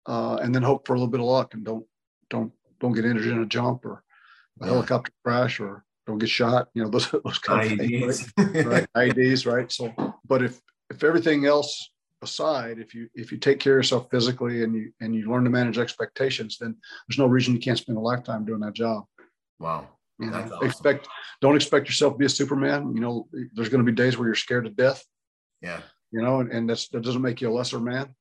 [0.06, 1.86] uh, and then hope for a little bit of luck and don't
[2.30, 4.04] don't don't get injured in a jump or
[4.62, 4.74] a Yeah.
[4.74, 8.66] helicopter crash or don't get shot you know those, those kind of things right?
[8.66, 9.94] right IEDs right so
[10.28, 11.92] but if if everything else
[12.24, 15.44] aside if you if you take care of yourself physically and you and you learn
[15.44, 16.76] to manage expectations then
[17.08, 19.06] there's no reason you can't spend a lifetime doing that job
[19.60, 19.88] Wow.
[20.20, 20.66] you know awesome.
[20.66, 21.08] expect
[21.42, 24.28] don't expect yourself to be a superman you know there's going to be days where
[24.28, 25.04] you're scared to death
[25.62, 25.82] Yeah.
[26.12, 28.16] you know, and, and that's, that doesn't make you a lesser man.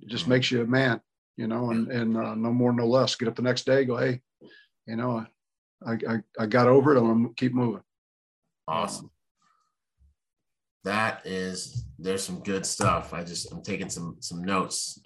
[0.00, 0.28] It just Mhm.
[0.28, 1.00] makes you a man,
[1.36, 3.16] you know, and, and uh, no more, no less.
[3.16, 4.20] Get up the next day, go, hey,
[4.86, 5.24] you know,
[5.86, 6.98] I, I, I got over it.
[6.98, 7.82] I'm gonna keep moving.
[8.68, 9.10] Awesome.
[10.84, 13.12] That is there's some good stuff.
[13.12, 15.00] I just I'm taking some some notes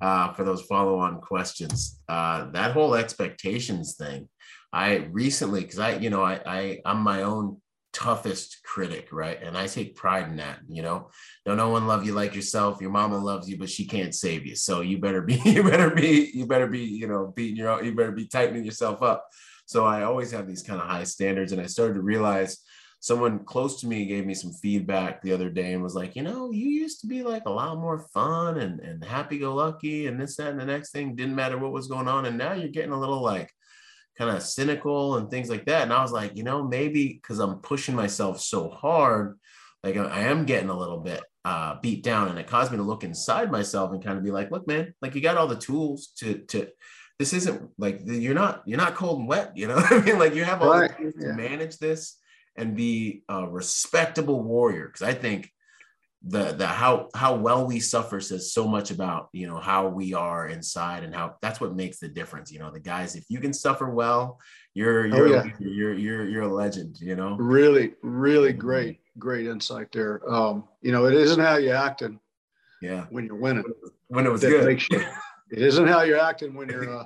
[0.00, 2.00] uh, for those follow-on questions.
[2.08, 4.28] Uh, that whole expectations thing.
[4.72, 7.60] I recently because I you know I, I I'm my own
[7.92, 9.40] toughest critic, right?
[9.42, 10.60] And I take pride in that.
[10.68, 11.10] You know,
[11.44, 12.80] don't no one love you like yourself.
[12.80, 14.56] Your mama loves you, but she can't save you.
[14.56, 17.84] So you better be you better be you better be you know beating your own,
[17.84, 19.26] you better be tightening yourself up.
[19.72, 22.58] So I always have these kind of high standards, and I started to realize
[23.00, 26.22] someone close to me gave me some feedback the other day and was like, you
[26.22, 30.06] know, you used to be like a lot more fun and, and happy go lucky
[30.06, 32.26] and this, that, and the next thing didn't matter what was going on.
[32.26, 33.50] And now you're getting a little like
[34.16, 35.82] kind of cynical and things like that.
[35.82, 39.38] And I was like, you know, maybe because I'm pushing myself so hard,
[39.82, 42.84] like I am getting a little bit uh, beat down and it caused me to
[42.84, 45.56] look inside myself and kind of be like, look, man, like you got all the
[45.56, 46.68] tools to, to,
[47.18, 50.18] this isn't like you're not, you're not cold and wet, you know what I mean?
[50.18, 51.32] Like you have all Right, the tools to yeah.
[51.32, 52.18] manage this
[52.56, 55.50] and be a respectable warrior because i think
[56.24, 60.14] the the how how well we suffer says so much about you know how we
[60.14, 63.40] are inside and how that's what makes the difference you know the guys if you
[63.40, 64.38] can suffer well
[64.74, 65.52] you're Oh, you're yeah.
[65.58, 68.58] you're you're you're a legend you know Really, really Mhm.
[68.58, 70.20] great, great insight there.
[70.30, 72.20] Um, you know, it isn't how you acting
[72.80, 73.64] yeah when you're winning.
[74.08, 75.00] when it was that good makes you,
[75.52, 77.04] it isn't how you're acting when you're, uh,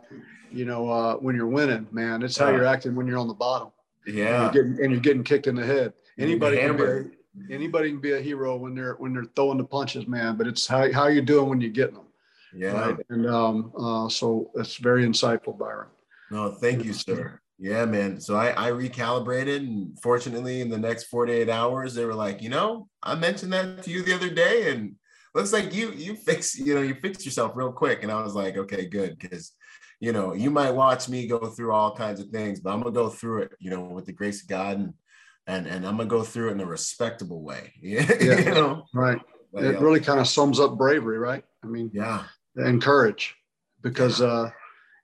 [0.51, 2.23] you know, uh, when you're winning, man.
[2.23, 3.69] It's how you're acting when you're on the bottom.
[4.07, 5.93] yeah and you're getting and you're getting kicked in the head.
[6.19, 10.07] Anybody can be anybody can be a hero when they're when they're throwing the punches,
[10.07, 10.37] man.
[10.37, 12.07] But it's how how you doing when you're getting them,
[12.55, 12.97] yeah right?
[13.11, 15.89] And um, uh, so it's very insightful, Byron.
[16.31, 17.41] No, thank you, sir.
[17.59, 18.21] Yeah, man.
[18.21, 22.51] So I, I recalibrated, and fortunately, in the next 48 hours, they were like, you
[22.51, 24.97] know, I mentioned that to you the other day, and
[25.37, 28.03] looks like you you fix, you know, you fixed yourself real quick.
[28.03, 29.53] And I was like, okay, good, because
[30.01, 32.95] you know, you might watch me go through all kinds of things, but I'm gonna
[32.95, 34.95] go through it, you know, with the grace of God, and
[35.47, 37.73] and and I'm gonna go through it in a respectable way.
[37.83, 38.39] Yeah, Yeah.
[38.41, 38.85] you know.
[38.93, 39.21] Right.
[39.53, 39.81] But, It yeah.
[39.81, 41.45] really kind of sums up bravery, right?
[41.65, 42.25] I mean, yeah,
[42.57, 43.35] and courage,
[43.83, 44.51] because uh,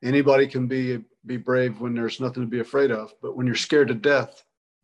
[0.02, 3.54] anybody can be be brave when there's nothing to be afraid of, but when you're
[3.54, 4.42] scared to death,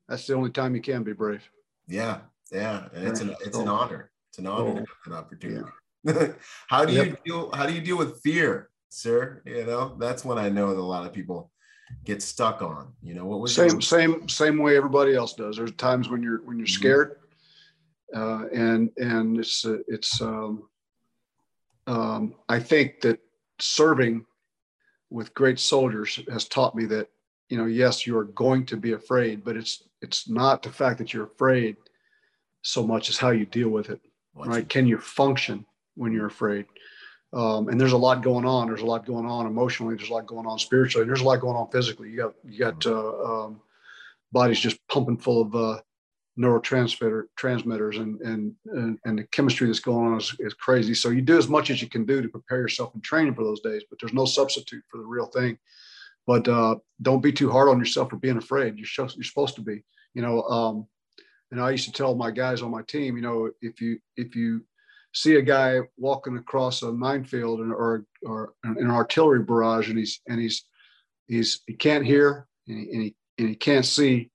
[0.09, 1.43] that's the only time you can be brave.
[1.89, 2.21] yeah,
[2.53, 2.89] yeah.
[2.95, 4.11] And it's an it's an honor.
[4.39, 5.71] It's an honor to have an opportunity.
[6.69, 10.39] how do you deal how do you deal with fear sir you know that's when
[10.39, 11.51] i know that a lot of people
[12.05, 15.57] get stuck on you know what was same your- same same way everybody else does
[15.57, 16.81] there's times when you're when you're Mhm.
[16.81, 17.17] scared
[18.15, 20.69] uh, and and it's uh, it's um,
[21.89, 23.19] um, i think that
[23.59, 24.25] serving
[25.11, 27.09] with great soldiers has taught me that
[27.51, 30.99] you know, yes, you are going to be afraid, but it's it's not the fact
[30.99, 31.77] that you're afraid
[32.61, 34.01] so much as how you deal with it.
[34.47, 34.69] Right?
[34.69, 35.65] Can you function
[35.95, 36.67] when you're afraid?
[37.33, 38.69] Um, and there's a lot going on.
[38.69, 39.97] There's a lot going on emotionally.
[39.97, 41.07] There's a lot going on spiritually.
[41.07, 42.11] There's a lot going on physically.
[42.11, 43.61] You got you got uh, um,
[44.33, 45.81] bodies just pumping full of uh,
[46.39, 50.95] neurotransmitter transmitters, and, and and and the chemistry that's going on is, is crazy.
[50.95, 53.45] So you do as much as you can do to prepare yourself in training for
[53.45, 55.59] those days, but there's no substitute for the real thing.
[56.27, 58.79] But uh, don't be too hard on yourself for being afraid.
[58.79, 59.83] You're, you're supposed to be.
[60.15, 60.87] You know, um,
[61.51, 64.37] and I used to tell my guys on my team, you know, if you if
[64.37, 64.65] you
[65.15, 70.41] see a guy walking across a minefield or or an artillery barrage, and he's and
[70.41, 70.65] he's
[71.27, 74.31] he's he can't hear and he, and he, and he can't see,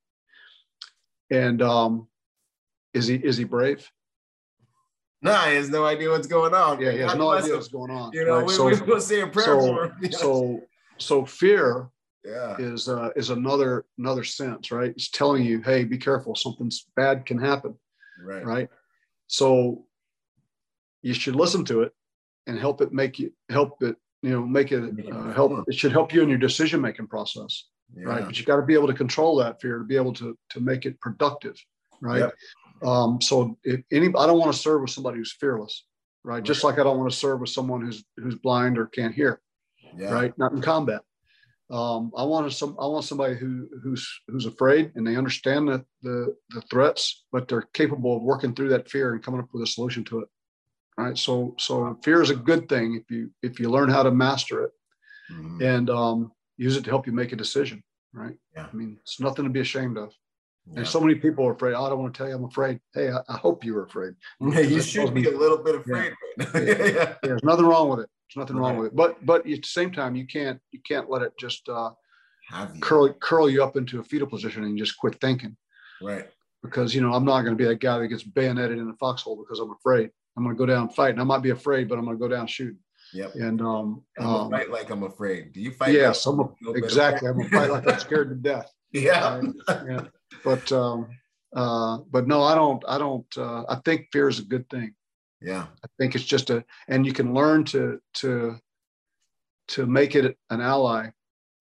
[1.30, 2.08] and um,
[2.94, 3.90] is he is he brave?
[5.22, 6.82] No, he has no idea what's going on.
[6.82, 8.12] Yeah, he has no idea what's going on.
[8.12, 8.46] You know, right?
[8.46, 10.12] we, so, we will say a prayer so, for him.
[10.12, 10.62] so,
[10.98, 11.90] so fear
[12.24, 12.56] yeah.
[12.58, 14.92] is uh, is another another sense, right?
[14.92, 17.76] It's telling you, hey, be careful, something's bad can happen.
[18.24, 18.46] Right.
[18.46, 18.70] Right.
[19.28, 19.86] So
[21.02, 21.94] you should listen to it
[22.48, 25.66] and help it make you help it, you know, make it uh, help.
[25.68, 27.66] It should help you in your decision making process.
[27.96, 28.06] Yeah.
[28.06, 28.26] Right.
[28.26, 30.60] But you got to be able to control that fear to be able to to
[30.60, 31.56] make it productive.
[32.02, 32.20] Right.
[32.20, 32.34] Yep.
[32.88, 35.86] Um, so if any I don't want to serve with somebody who's fearless.
[36.24, 36.36] Right?
[36.36, 36.44] right.
[36.44, 39.42] Just like I don't want to serve with someone who's who's blind or can't hear.
[39.98, 40.12] Yeah.
[40.12, 40.38] Right.
[40.38, 41.02] Not in combat.
[41.72, 42.76] Um, I want some.
[42.80, 47.48] I want somebody who who's who's afraid and they understand the, the the threats, but
[47.48, 50.28] they're capable of working through that fear and coming up with a solution to it.
[50.98, 51.18] Right.
[51.18, 54.66] So so fear is a good thing if you if you learn how to master
[54.66, 54.72] it
[55.32, 55.62] mm-hmm.
[55.64, 57.84] and um, use it to help you make a decision.
[58.14, 58.36] Right.
[58.56, 58.68] Yeah.
[58.72, 60.14] I mean, it's nothing to be ashamed of.
[60.72, 60.80] Yeah.
[60.80, 61.74] And so many people are afraid.
[61.74, 62.80] Oh, I don't want to tell you I'm afraid.
[62.94, 64.14] Hey, I, I hope you were afraid.
[64.42, 66.14] Yeah, you should be a little bit afraid.
[66.38, 66.62] Yeah.
[66.62, 66.86] yeah.
[66.86, 67.14] yeah.
[67.22, 68.10] There's nothing wrong with it.
[68.30, 68.70] There's nothing right.
[68.70, 68.96] wrong with it.
[68.96, 71.92] But but at the same time, you can't you can't let it just uh,
[72.80, 75.58] curl curl you up into a fetal position and just quit thinking.
[76.02, 76.30] Right.
[76.64, 78.94] Because you know I'm not going to be that guy that gets bayoneted in a
[78.94, 80.10] foxhole because I'm afraid.
[80.36, 82.18] I'm going to go down and fight, and I might be afraid, but I'm going
[82.18, 82.80] to go down shooting.
[83.14, 83.36] Yep.
[83.36, 85.54] And um, um, fight like I'm afraid.
[85.54, 85.94] Do you fight?
[85.94, 87.30] Yes, like I'm a, exactly.
[87.30, 88.72] I'm gonna fight like I'm scared to death.
[88.94, 89.42] Yeah.
[89.68, 90.06] yeah.
[90.44, 91.08] But um,
[91.56, 92.84] uh, but no, I don't.
[92.88, 93.26] I don't.
[93.38, 94.94] Uh, I think fear is a good thing.
[95.42, 95.66] Yeah.
[95.84, 98.56] I think it's just a, and you can learn to to
[99.70, 101.08] to make it an ally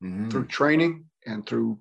[0.03, 0.29] mm-hmm.
[0.29, 1.79] through training and through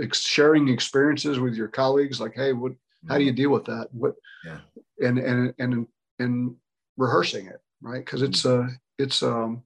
[0.00, 2.20] ex- sharing experiences with your colleagues.
[2.20, 2.72] Like, hey, what?
[2.72, 3.10] Mm-hmm.
[3.10, 3.36] How do you mm-hmm.
[3.36, 3.88] deal with that?
[3.92, 4.14] What?
[4.44, 4.58] Yeah.
[5.00, 5.86] And and and
[6.18, 6.56] and
[6.96, 8.04] rehearsing it, right?
[8.04, 8.68] Because it's mm-hmm.
[8.68, 9.62] uh it's um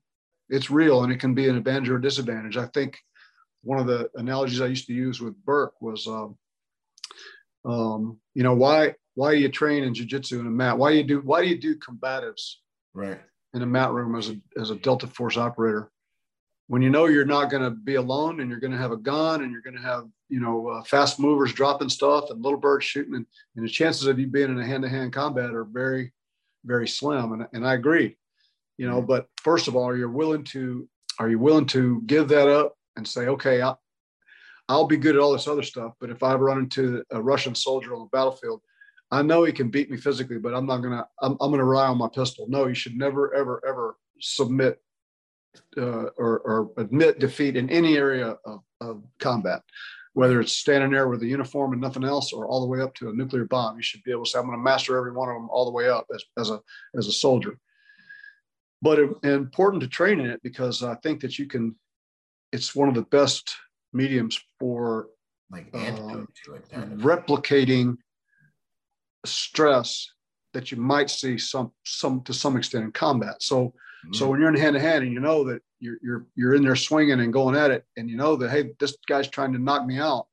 [0.49, 2.57] it's real and it can be an advantage or a disadvantage.
[2.57, 2.99] I think
[3.63, 6.37] one of the analogies I used to use with Burke was, um,
[7.65, 10.79] um, you know, why why do you train in jujitsu in a mat?
[10.79, 12.57] Why do you do why do you do combatives
[12.95, 13.21] right
[13.55, 15.91] in a mat room as a as a Delta Force operator?
[16.69, 18.97] When you know you're not going to be alone and you're going to have a
[18.97, 22.59] gun and you're going to have you know uh, fast movers dropping stuff and little
[22.59, 26.13] birds shooting and, and the chances of you being in a hand-to-hand combat are very
[26.65, 28.17] very slim and, and I agree
[28.77, 30.89] you know but first of all are you're willing to
[31.19, 33.81] are you willing to give that up and say okay I'll,
[34.69, 37.55] I'll be good at all this other stuff but if I run into a Russian
[37.55, 38.61] soldier on the battlefield
[39.11, 41.07] I know he can beat me physically, but I'm not gonna.
[41.23, 42.47] I'm, I'm gonna rely on my pistol.
[42.49, 44.81] No, you should never, ever, ever submit
[45.77, 49.63] uh, or, or, admit defeat in any area of, of, combat,
[50.13, 52.95] whether it's standing there with a uniform and nothing else, or all the way up
[52.95, 53.77] to a nuclear bomb.
[53.77, 55.65] You should be able to say, "I'm going to master every one of them all
[55.65, 56.61] the way up as, as a
[56.97, 57.59] as a soldier."
[58.83, 61.75] But it, important to train in it because I think that you can.
[62.53, 63.55] It's one of the best
[63.93, 65.09] mediums for
[65.51, 66.29] like um,
[66.99, 67.97] replicating
[69.25, 70.11] stress
[70.55, 73.43] that you might see some some to some extent in combat.
[73.43, 74.15] So mm-hmm.
[74.15, 76.63] so when you're in hand to hand and you know that you're you're you're in
[76.63, 79.59] there swinging and going at it, and you know that hey, this guy's trying to
[79.59, 80.27] knock me out.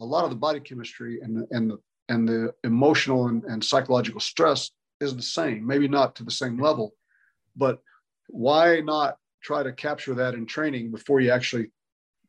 [0.00, 3.64] A lot of the body chemistry and the, and the and the emotional and, and
[3.64, 5.66] psychological stress is the same.
[5.66, 6.94] Maybe not to the same level,
[7.56, 7.80] but
[8.28, 11.70] why not try to capture that in training before you actually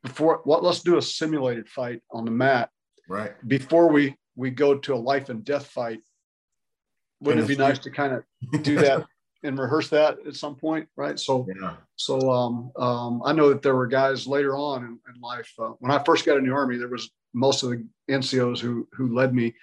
[0.03, 2.70] before what let's do a simulated fight on the mat
[3.07, 5.99] right before we we go to a life and death fight.
[7.22, 8.24] Wouldn't it be nice to kind of
[8.64, 9.05] do that
[9.43, 11.20] and rehearse that at some point, right?
[11.20, 11.76] So, yeah.
[11.95, 15.51] so um, um, I know that there were guys later on in, in life.
[15.59, 18.88] Uh, when I first got in the army, there was most of the NCOs who
[18.93, 19.53] who led me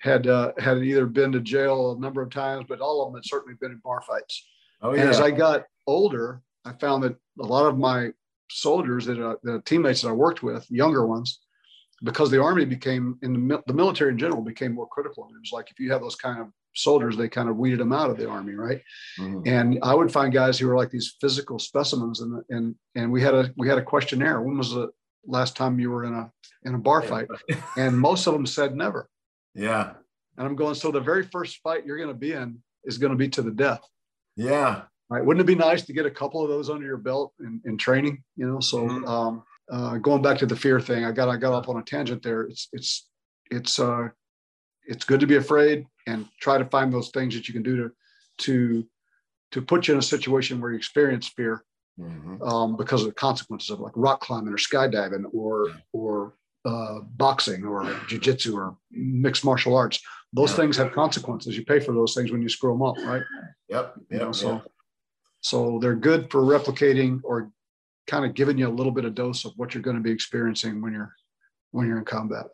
[0.00, 3.18] had uh, had either been to jail a number of times, but all of them
[3.18, 4.46] had certainly been in bar fights.
[4.82, 5.02] Oh, yeah.
[5.02, 8.10] And as I got older, I found that a lot of my
[8.50, 11.40] soldiers that uh, the teammates that I worked with, younger ones,
[12.02, 15.24] because the army became in the, the military in general became more critical.
[15.24, 17.92] It was like if you have those kind of soldiers, they kind of weeded them
[17.92, 18.82] out of the army, right?
[19.18, 19.42] Mm-hmm.
[19.46, 23.22] And I would find guys who were like these physical specimens, and and and we
[23.22, 24.40] had a we had a questionnaire.
[24.40, 24.90] When was the
[25.26, 26.30] last time you were in a
[26.64, 27.28] in a bar fight?
[27.76, 29.08] And most of them said never.
[29.54, 29.94] Yeah.
[30.36, 33.12] And I'm going, so the very first fight you're going to be in is going
[33.12, 33.82] to be to the death.
[34.36, 34.82] Yeah.
[35.10, 35.24] Right.
[35.24, 37.76] Wouldn't it be nice to get a couple of those under your belt in, in
[37.76, 38.22] training?
[38.36, 39.08] You know, so Mhm.
[39.08, 41.82] um, uh, going back to the fear thing, I got I got off on a
[41.82, 42.42] tangent there.
[42.42, 43.08] It's it's
[43.50, 44.08] it's uh,
[44.84, 47.76] it's good to be afraid and try to find those things that you can do
[47.76, 47.90] to
[48.38, 48.88] to
[49.50, 51.64] to put you in a situation where you experience fear
[51.98, 52.40] Mhm.
[52.46, 56.34] um, because of the consequences of like rock climbing or skydiving or or
[56.64, 60.00] uh, boxing or jujitsu or mixed martial arts.
[60.32, 60.56] Those Yeah.
[60.58, 61.56] things have consequences.
[61.56, 63.22] You pay for those things when you screw them up, right?
[63.68, 63.96] Yep.
[64.10, 64.72] You know, so yep.
[65.40, 67.50] So they're good for replicating or
[68.06, 70.10] kind of giving you a little bit of dose of what you're going to be
[70.10, 71.14] experiencing when you're
[71.70, 72.46] when you're in combat.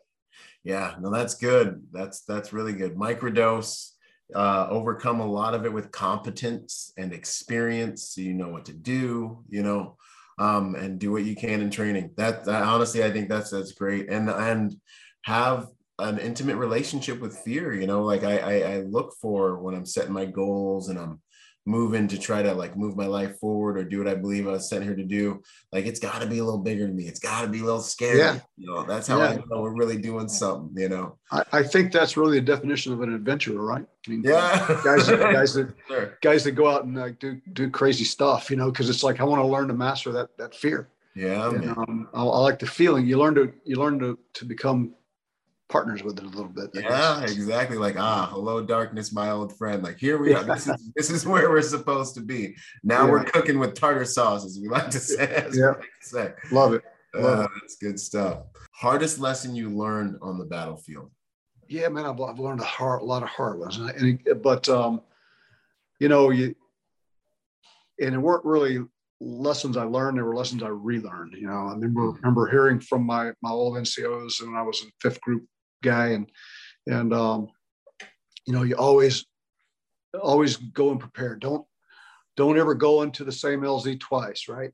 [0.63, 1.81] Yeah, no, that's good.
[1.91, 2.95] That's that's really good.
[2.95, 3.91] Microdose,
[4.35, 8.09] uh, overcome a lot of it with competence and experience.
[8.09, 9.97] So you know what to do, you know,
[10.39, 12.11] um, and do what you can in training.
[12.17, 14.09] That, that honestly, I think that's that's great.
[14.09, 14.75] And and
[15.23, 15.67] have
[15.99, 17.73] an intimate relationship with fear.
[17.73, 21.21] You know, like I, I I look for when I'm setting my goals and I'm
[21.67, 24.51] moving to try to like move my life forward or do what I believe I
[24.51, 25.41] was sent here to do.
[25.73, 27.03] Like it's got to be a little bigger than me.
[27.07, 28.19] It's got to be a little scary.
[28.19, 28.39] Yeah.
[28.57, 29.41] You know, that's how I Yeah.
[29.49, 30.71] know we're really doing something.
[30.81, 31.17] You know.
[31.31, 33.85] I, I think that's really the definition of an adventurer, right?
[34.07, 34.65] I mean, Yeah.
[34.83, 36.17] guys, guys that Sure.
[36.21, 39.19] guys that go out and like do do crazy stuff, you know, because it's like
[39.19, 40.87] I want to learn to master that that fear.
[41.15, 41.49] Yeah.
[41.49, 43.05] And, um, I, I like the feeling.
[43.05, 44.93] You learn to you learn to to become
[45.69, 46.69] partners with it a little bit.
[46.73, 47.77] Yeah, exactly.
[47.77, 49.83] Like, ah, hello, darkness, my old friend.
[49.83, 50.43] Like, here we are.
[50.43, 52.55] This is this is where we're supposed to be.
[52.83, 53.11] Now Yeah.
[53.11, 55.47] we're cooking with tartar sauce, as we like to say.
[55.53, 55.67] Yeah.
[55.69, 56.33] like to say.
[56.51, 56.83] Love it.
[57.15, 58.43] Love Uh, that's good stuff.
[58.73, 61.11] Hardest lesson you learned on the battlefield.
[61.67, 63.91] Yeah, man, I've, I've learned a, hard, a lot of hard lessons.
[63.97, 65.01] And, it- but um,
[65.99, 66.55] you know, you
[67.99, 68.85] and it weren't really
[69.19, 71.33] lessons I learned; they were lessons I relearned.
[71.33, 72.15] You know, I remember Mhm.
[72.21, 75.43] remember hearing from my my old NCOs when I was in fifth group
[75.81, 76.29] guy, and
[76.85, 77.47] and um,
[78.45, 79.25] you know, you always
[80.21, 81.35] always go and prepare.
[81.35, 81.65] Don't
[82.35, 84.71] don't ever go into the same LZ twice, right?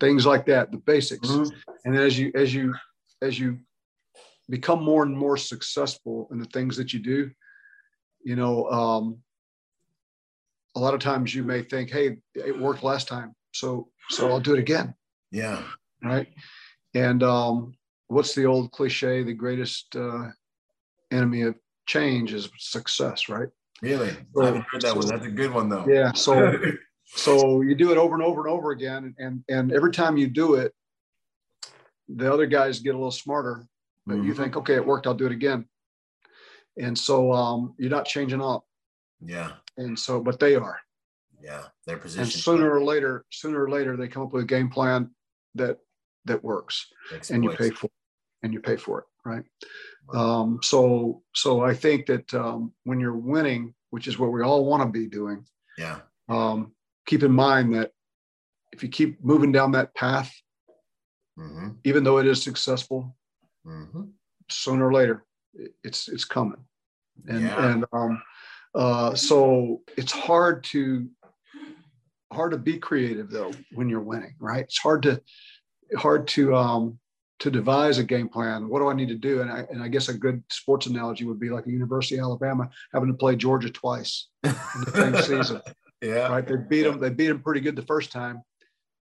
[0.00, 1.52] Things like that, the basics Mhm.
[1.84, 2.74] and as you as you
[3.20, 3.58] as you
[4.48, 7.30] become more and more successful in the things that you do
[8.24, 9.22] you know um,
[10.74, 14.40] a lot of times you may think hey it worked last time so so i'll
[14.40, 14.94] do it again
[15.30, 15.62] Yeah.
[16.02, 16.28] right
[16.94, 17.74] and um,
[18.12, 20.28] what's the old cliche the greatest uh,
[21.10, 21.54] enemy of
[21.86, 23.48] change is success right
[23.82, 24.10] Really?
[24.34, 25.06] So- I haven't heard that one.
[25.06, 25.84] That's a good one though.
[25.88, 26.56] yeah so
[27.04, 30.28] so you do it over and over and over again and and every time you
[30.28, 30.72] do it
[32.08, 33.66] the other guys get a little smarter
[34.06, 34.36] but you Mhm.
[34.36, 35.64] think okay it worked i'll do it again
[36.78, 38.64] and so um you're not changing up
[39.20, 39.52] Yeah.
[39.76, 40.78] and so but they are
[41.40, 41.64] Yeah.
[41.86, 42.22] Their position.
[42.22, 45.10] and sooner or later sooner or later they come up with a game plan
[45.56, 45.78] that
[46.24, 46.86] that works
[47.30, 47.90] and you pay for
[48.42, 49.44] and you pay for it right?
[50.14, 54.64] Um so so i think that um when you're winning which is what we all
[54.66, 55.44] want to be doing
[55.78, 56.00] Yeah.
[56.28, 56.72] um
[57.06, 57.92] keep in mind that
[58.72, 60.32] if you keep moving down that path
[61.36, 63.16] hmm even though it is successful
[63.64, 64.02] hmm
[64.50, 65.24] sooner or later
[65.54, 66.62] it- it's it's coming.
[67.28, 67.66] And Yeah.
[67.68, 68.22] and um
[68.74, 71.08] uh so it's hard to
[72.32, 74.64] hard to be creative though when you're winning right?
[74.64, 75.22] It's hard to
[75.96, 76.98] hard to um
[77.42, 79.88] to devise a game plan what do i need to do and i and i
[79.88, 83.34] guess a good sports analogy would be like a university of alabama having to play
[83.34, 85.60] georgia twice in the same season
[86.00, 86.28] Yeah.
[86.28, 88.42] right they beat them they beat them pretty good the first time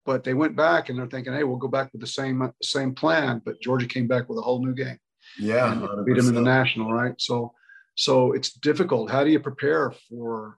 [0.08, 2.96] but they went back and they're thinking hey we'll go back with the same same
[2.96, 4.98] plan but georgia came back with a whole new game
[5.38, 5.86] Yeah.
[6.06, 7.16] beat them in the national, right?
[7.20, 7.54] So,
[7.96, 9.10] so it's difficult.
[9.12, 10.58] How do you prepare for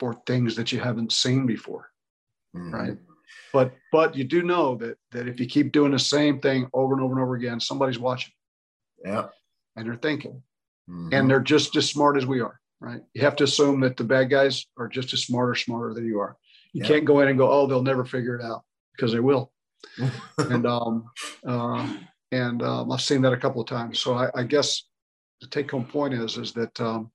[0.00, 1.84] for things that you haven't seen before,
[2.56, 2.72] Mhm.
[2.78, 2.96] right?
[3.52, 6.94] But but you do know that that if you keep doing the same thing over
[6.94, 8.32] and over and over again, somebody's watching
[9.04, 9.28] Yeah.
[9.76, 10.42] and they're thinking,
[10.88, 11.12] Mhm.
[11.12, 13.02] and they're just as smart as we are, right?
[13.14, 16.06] You have to assume that the bad guys are just as smart or smarter than
[16.06, 16.36] you are.
[16.72, 16.88] You Yeah.
[16.88, 19.52] can't go in and go, oh, they'll never figure it out because they will.
[20.38, 21.10] and um,
[21.46, 21.88] uh,
[22.32, 23.98] and um, I've seen that a couple of times.
[23.98, 24.86] So I, I guess
[25.40, 27.10] the take home point is is that um,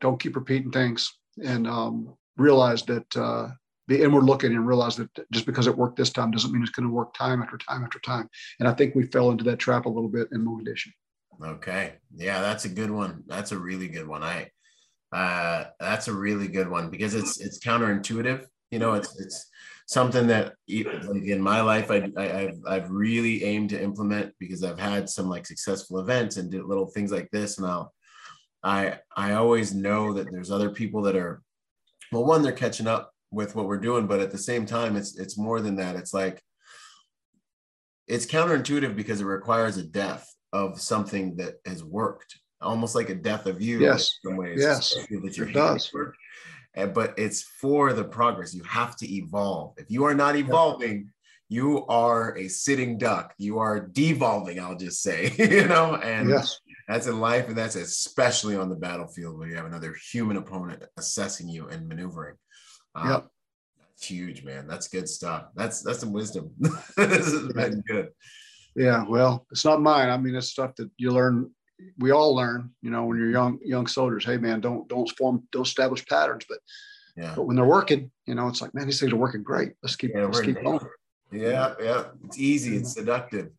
[0.00, 1.12] don't keep repeating things
[1.42, 3.48] and um, realize that uh,
[3.88, 6.70] be inward looking and realize that just because it worked this time doesn't mean it's
[6.70, 8.28] going to work time after time after time.
[8.60, 10.90] And I think we fell into that trap a little bit in Mogadishu.
[11.42, 11.94] Okay.
[12.14, 13.24] Yeah, that's a good one.
[13.26, 14.22] That's a really good one.
[14.22, 14.50] I
[15.10, 18.44] uh that's a really good one because it's it's counterintuitive.
[18.70, 19.46] You know, it's it's
[19.86, 24.78] something that in my life I, I I've I've really aimed to implement because I've
[24.78, 27.94] had some like successful events and did little things like this and I'll
[28.62, 31.40] I I always know that there's other people that are
[32.12, 35.16] well one they're catching up with what we're doing but at the same time it's
[35.18, 35.96] it's more than that.
[35.96, 36.42] It's like
[38.06, 43.14] it's counterintuitive because it requires a death of something that has worked, almost like a
[43.14, 43.80] death of you.
[43.80, 44.18] Yes.
[44.24, 44.94] In some ways, Yes.
[45.10, 45.92] that your It does.
[45.92, 46.14] work.
[46.74, 48.54] But it's for the progress.
[48.54, 49.74] You have to evolve.
[49.78, 51.10] If you are not evolving,
[51.50, 53.34] you are a sitting duck.
[53.36, 54.58] You are devolving.
[54.60, 56.60] I'll just say, you know, and Yes.
[56.86, 60.82] that's in life, and that's especially on the battlefield where you have another human opponent
[60.96, 62.36] assessing you and maneuvering.
[62.94, 63.28] Um, Yep.
[63.78, 64.66] That's huge, man.
[64.68, 65.46] That's good stuff.
[65.56, 66.50] That's that's some wisdom.
[66.96, 68.10] this has been good.
[68.76, 69.04] Yeah.
[69.08, 70.08] Well, it's not mine.
[70.08, 71.50] I mean, it's stuff that you learn.
[71.98, 74.24] We all learn, you know, when you're young, young soldiers.
[74.24, 76.44] Hey, man, don't don't form, don't establish patterns.
[76.48, 76.58] But
[77.16, 77.34] Yeah.
[77.34, 79.72] but when they're working, you know, it's like, man, these things are working great.
[79.82, 80.80] Let's keep Yeah, let's keep going.
[81.32, 82.04] Yeah, yeah.
[82.24, 82.76] It's easy.
[82.76, 83.50] It's seductive.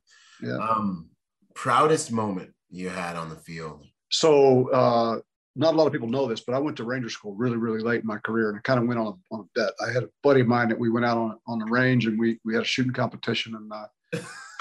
[0.42, 0.58] Yeah.
[0.58, 1.10] Um,
[1.54, 3.86] proudest moment you had on the field.
[4.10, 5.20] So uh,
[5.60, 7.82] not a lot of people know this, but I went to Ranger School really, really
[7.82, 9.74] late in my career, and I kind of went on a, on a bet.
[9.86, 12.18] I had a buddy of mine that we went out on on the range, and
[12.18, 13.88] we we had a shooting competition, and uh,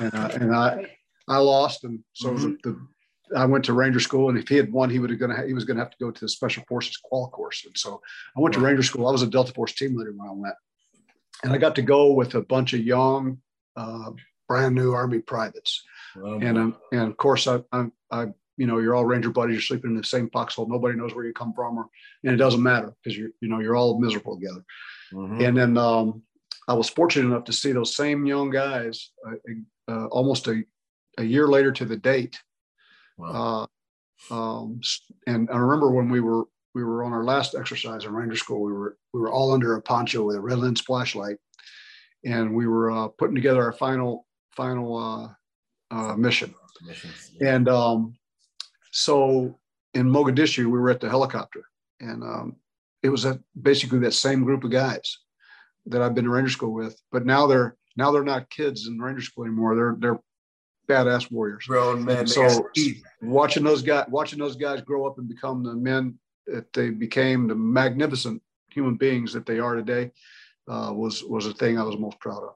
[0.01, 0.87] and uh, and I
[1.29, 2.55] I lost, and so Mm-hmm.
[2.65, 2.89] the
[3.37, 5.47] I went to Ranger School, and if he had won, he would have gonna ha-
[5.47, 8.01] he was gonna have to go to the Special Forces qual course, and so
[8.37, 9.07] I went to Ranger School.
[9.07, 10.55] I was a Delta Force team leader when I went,
[11.45, 13.39] and I got to go with a bunch of young,
[13.77, 14.11] uh,
[14.49, 15.85] brand new Army privates
[16.17, 18.29] Um, and um, and of course I, I I
[18.59, 21.25] you know you're all ranger buddies you're sleeping in the same foxhole nobody knows where
[21.25, 21.87] you come from or
[22.25, 24.63] and it doesn't matter because you're you know you're all miserable together
[25.13, 25.43] mhm.
[25.47, 26.23] and then um,
[26.69, 30.63] I was fortunate enough to see those same young guys uh, uh, almost a,
[31.17, 32.39] a year later to the date
[33.17, 33.67] Wow.
[34.31, 34.81] uh, um,
[35.27, 36.45] and I remember when we were
[36.75, 38.61] we were on our last exercise in Ranger School.
[38.61, 41.37] We were we were all under a poncho with a red lens flashlight,
[42.25, 46.55] and we were uh, putting together our final final uh, uh, mission.
[46.87, 47.33] Missions.
[47.41, 48.15] And um,
[48.91, 49.59] so
[49.95, 51.63] in Mogadishu, we were at the helicopter,
[52.01, 52.57] and um,
[53.03, 55.19] it was a, basically that same group of guys
[55.87, 57.01] that I've been to Ranger School with.
[57.11, 59.75] But now they're now they're not kids in Ranger School anymore.
[59.75, 60.21] They're they're
[60.89, 61.65] badass warriors.
[61.67, 62.27] grown men.
[62.27, 63.03] So- they got teeth.
[63.23, 67.49] Watching those guys watching those guys grow up and become the men that they became,
[67.49, 70.13] the magnificent human beings that they are today,
[70.69, 72.55] uh, was was a thing I was most proud of.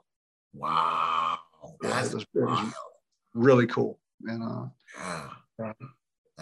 [0.54, 1.38] wow.
[1.82, 2.72] Yeah, it was- it was- wild.
[3.34, 3.98] Really cool.
[4.26, 4.66] And uh,
[4.98, 5.30] Yeah.
[5.58, 5.72] Yeah.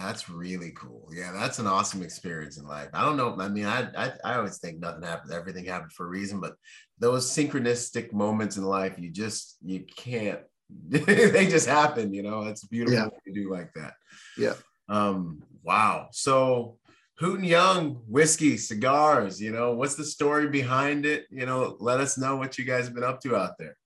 [0.03, 1.09] That's really cool.
[1.13, 2.89] Yeah, that's an awesome experience in life.
[2.95, 3.37] I don't know.
[3.39, 6.55] I mean, I I, I always think nothing happens, everything happens for a reason, but
[6.99, 10.41] those synchronistic moments in life, you just you can't.
[10.89, 12.43] they just happen, you know.
[12.45, 13.09] It's beautiful Yeah.
[13.27, 13.95] to do like that.
[14.39, 14.55] Yeah.
[14.89, 15.43] Um.
[15.63, 16.09] Wow.
[16.13, 16.77] So.
[17.21, 19.39] Hooten Young whiskey cigars.
[19.43, 21.27] You know, what's the story behind it?
[21.31, 23.77] You know, let us know what you guys have been up to out there.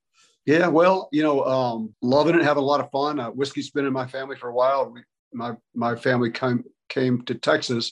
[0.45, 3.19] Yeah, well, you know, um, loving it, having a lot of fun.
[3.19, 4.89] Uh, whiskey's been in my family for a while.
[4.89, 5.01] We,
[5.35, 7.91] my my family came came to Texas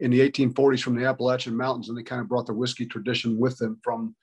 [0.00, 3.38] in the 1840s from the Appalachian Mountains, and they kind of brought the whiskey tradition
[3.38, 4.14] with them from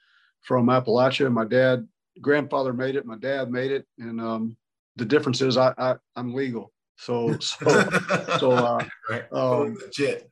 [0.41, 1.31] from Appalachia.
[1.31, 1.87] My dad,
[2.21, 3.05] grandfather made it.
[3.05, 4.57] My dad made it, and um,
[4.95, 6.71] the difference is I, I I'm legal.
[6.97, 7.89] So so
[8.39, 9.25] so uh, right.
[9.31, 10.29] um, legit.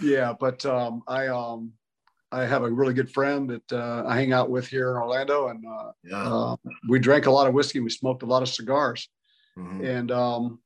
[0.00, 1.72] yeah, but um, I um,
[2.30, 5.48] I have a really good friend that uh, I hang out with here in Orlando,
[5.48, 6.22] and uh, Yeah.
[6.22, 6.56] uh,
[6.88, 7.80] we drank a lot of whiskey.
[7.80, 9.08] We smoked a lot of cigars.
[9.56, 9.84] Mhm.
[9.84, 10.58] And um,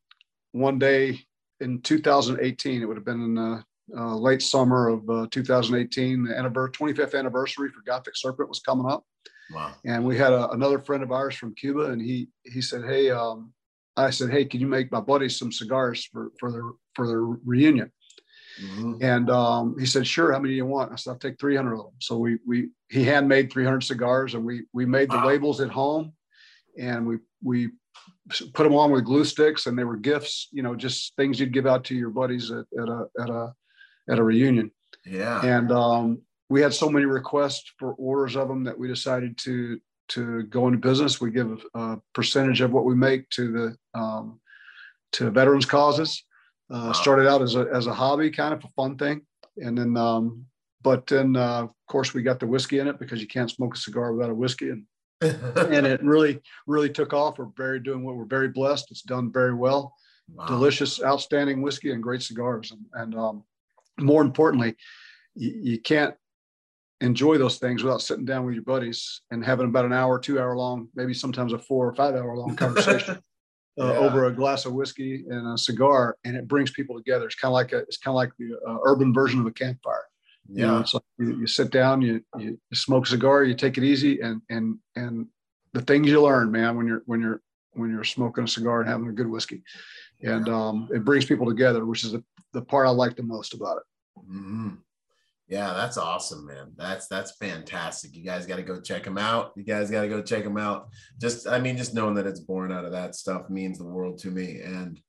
[0.52, 1.20] one day
[1.60, 3.64] in 2018, it would have been in the
[3.96, 8.90] uh, late summer of uh, 2018, the annivers- 25th anniversary for Gothic Serpent was coming
[8.90, 9.04] up.
[9.50, 9.74] Wow.
[9.84, 13.10] And we had a, another friend of ours from Cuba, and he he said, "Hey,"
[13.10, 13.52] um,
[13.96, 17.22] I said, "Hey, can you make my buddies some cigars for for their for their
[17.22, 17.90] reunion?"
[18.60, 18.98] Mhm.
[19.02, 20.32] And um, he said, "Sure.
[20.32, 22.68] How many do you want?" I said, "I'll take 300 of them." So we we
[22.90, 25.26] he handmade 300 cigars, and we we made the Wow.
[25.26, 26.12] labels at home,
[26.78, 27.70] and we we
[28.28, 30.48] put them on with glue sticks, and they were gifts.
[30.52, 33.54] You know, just things you'd give out to your buddies at, at a at a
[34.10, 34.70] at a reunion.
[35.04, 35.44] Yeah.
[35.44, 39.80] And um, we had so many requests for orders of them that we decided to
[40.08, 41.20] to go into business.
[41.20, 44.40] We give a percentage of what we make to the um,
[45.12, 46.24] to veterans causes.
[46.70, 46.92] Uh, Wow.
[46.92, 49.22] Started out as a as a hobby, kind of a fun thing,
[49.56, 50.44] and then um,
[50.82, 53.74] but then uh, of course we got the whiskey in it because you can't smoke
[53.74, 54.84] a cigar without a whiskey, and
[55.20, 57.38] and it really really took off.
[57.38, 58.90] We're very doing what we're very blessed.
[58.90, 59.94] It's done very well
[60.34, 60.44] Wow.
[60.46, 62.70] delicious, outstanding whiskey and great cigars.
[62.70, 63.44] And, and um,
[63.98, 64.76] more importantly,
[65.34, 66.14] you, you can't
[67.00, 70.38] enjoy those things without sitting down with your buddies and having about an hour, two
[70.38, 73.16] hour long, maybe sometimes a four or five hour long conversation
[73.80, 73.98] uh, Yeah.
[73.98, 76.18] over a glass of whiskey and a cigar.
[76.24, 77.24] And it brings people together.
[77.24, 79.50] It's kind of like a, it's kind of like the uh, urban version of a
[79.52, 80.04] campfire.
[80.48, 80.80] You know, Yeah.
[80.80, 84.20] it's like you, you sit down, you, you smoke a cigar, you take it easy,
[84.20, 85.26] and and and
[85.74, 87.42] the things you learn, man, when you're when you're
[87.72, 89.62] when you're smoking a cigar and having a good whiskey,
[90.22, 92.24] and um, it brings people together, which is the,
[92.54, 93.82] the part I like the most about it.
[94.30, 94.78] Mhm.
[95.48, 96.72] Yeah, that's awesome, man.
[96.76, 98.14] That's that's fantastic.
[98.16, 99.52] You guys got to go check them out.
[99.56, 100.88] You guys got to go check them out.
[101.20, 104.18] Just, I mean, just knowing that it's born out of that stuff means the world
[104.20, 105.00] to me, and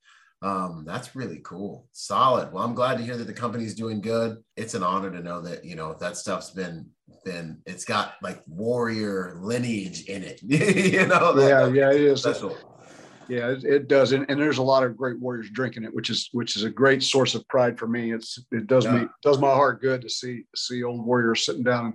[0.41, 1.87] um, that's really cool.
[1.91, 2.53] Solid.
[2.53, 4.37] Well, I'm glad to hear that the company's doing good.
[4.55, 6.89] It's an honor to know that you know that stuff's been
[7.25, 7.61] been.
[7.65, 10.41] It's got like warrior lineage in it.
[10.43, 11.35] you know.
[11.37, 12.57] yeah, yeah, it is special.
[13.27, 16.09] Yeah, it, it does, and, and, there's a lot of great warriors drinking it, which
[16.09, 18.11] is which is a great source of pride for me.
[18.11, 18.93] It's it does yeah.
[18.93, 21.93] me does my heart good to see see old warriors sitting down and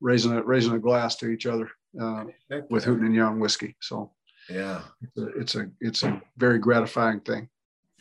[0.00, 1.68] raising a raising a glass to each other
[2.00, 2.24] uh,
[2.70, 3.76] with Hooten and Young whiskey.
[3.82, 4.12] So
[4.48, 7.48] yeah, it's a, it's a it's a very gratifying thing.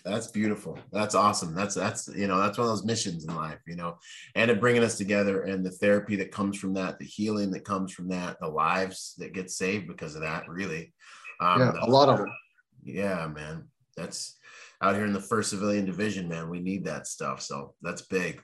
[0.06, 0.78] That's beautiful.
[0.92, 1.54] That's awesome.
[1.54, 3.98] That's that's you know that's one of those missions in life, you know,
[4.36, 7.66] and it bringing us together and the therapy that comes from that, the healing that
[7.66, 10.48] comes from that, the lives that get saved because of that.
[10.48, 10.94] Really,
[11.42, 12.30] um, yeah, a lot of them
[12.84, 13.66] yeah, man.
[13.96, 14.38] That's
[14.82, 16.50] out here in the first civilian division, man.
[16.50, 17.42] We need that stuff.
[17.42, 18.42] So that's big.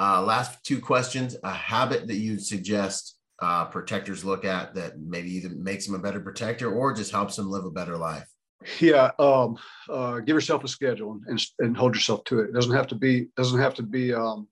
[0.00, 1.36] Uh, last two questions.
[1.42, 5.98] A habit that you'd suggest uh, protectors look at that maybe either makes them a
[5.98, 8.28] better protector or just helps them live a better life?
[8.80, 9.58] Yeah, um,
[9.90, 12.48] uh, give yourself a schedule and, and hold yourself to it.
[12.48, 14.48] It doesn't have to be doesn't have to be um,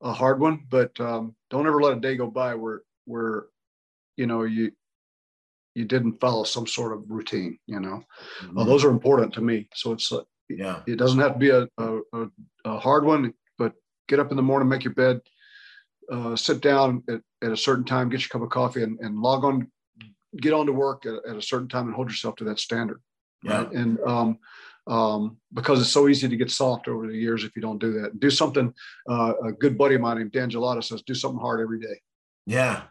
[0.00, 3.46] a hard one, but um, don't ever let a day go by where where
[4.16, 4.72] you know you
[5.74, 8.02] you didn't follow some sort of routine you know
[8.42, 8.58] mm-hmm.
[8.58, 10.20] uh, those are important to me so it's uh,
[10.50, 12.26] yeah it doesn't have to be a, a,
[12.64, 13.72] a, hard one but
[14.08, 15.20] get up in the morning make your bed
[16.12, 19.18] uh, sit down at, at, a certain time get your cup of coffee and, and
[19.18, 19.70] log on
[20.40, 23.00] get on to work at, at, a certain time and hold yourself to that standard
[23.42, 23.58] yeah.
[23.58, 24.38] right and um,
[24.86, 27.92] um, because it's so easy to get soft over the years if you don't do
[28.00, 28.72] that do something
[29.10, 32.00] uh, a good buddy of mine named dan Gelada says do something hard every day
[32.46, 32.82] yeah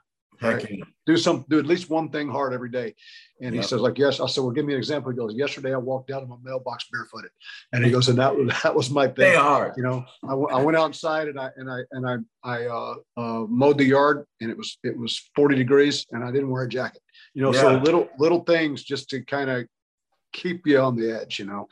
[0.41, 0.83] Right?
[1.05, 2.93] Do some, do at least one thing hard every day.
[3.41, 3.63] And yep.
[3.63, 4.19] he says, like, yes.
[4.19, 5.11] I said, well, give me an example.
[5.11, 7.31] He goes, yesterday I walked down to my mailbox barefooted.
[7.73, 9.31] And he goes, and that was, that was my thing.
[9.31, 12.15] They are, you know, I, w- I went outside and I, and I, and I,
[12.43, 16.31] I uh, uh, mowed the yard and it was, it was 40 degrees and I
[16.31, 17.01] didn't wear a jacket,
[17.33, 17.61] you know, yeah.
[17.61, 19.65] so little, little things just to kind of
[20.31, 21.67] keep you on the edge, you know?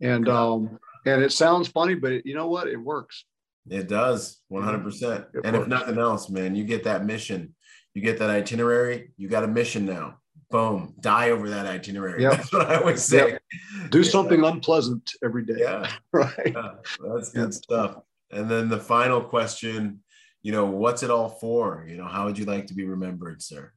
[0.00, 2.68] And, um, and it sounds funny, but it, you know what?
[2.68, 3.24] It works.
[3.68, 5.26] It does 100%.
[5.34, 5.62] It and works.
[5.62, 7.54] if nothing else, man, you get that mission
[7.94, 10.18] you get that itinerary, you got a mission now.
[10.50, 12.22] Boom, die over that itinerary.
[12.22, 12.32] Yep.
[12.36, 13.32] That's what I always say.
[13.32, 13.42] Yep.
[13.90, 14.10] Do yeah.
[14.10, 15.56] something unpleasant every day.
[15.58, 15.90] Yeah.
[16.12, 16.52] right.
[16.54, 16.72] Yeah.
[17.14, 17.98] That's good stuff.
[18.32, 20.00] And then the final question,
[20.42, 21.86] you know, what's it all for?
[21.88, 23.72] You know, how would you like to be remembered, sir?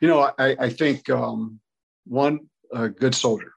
[0.00, 1.60] You know, I, I think um,
[2.06, 2.40] one,
[2.72, 3.52] a good soldier,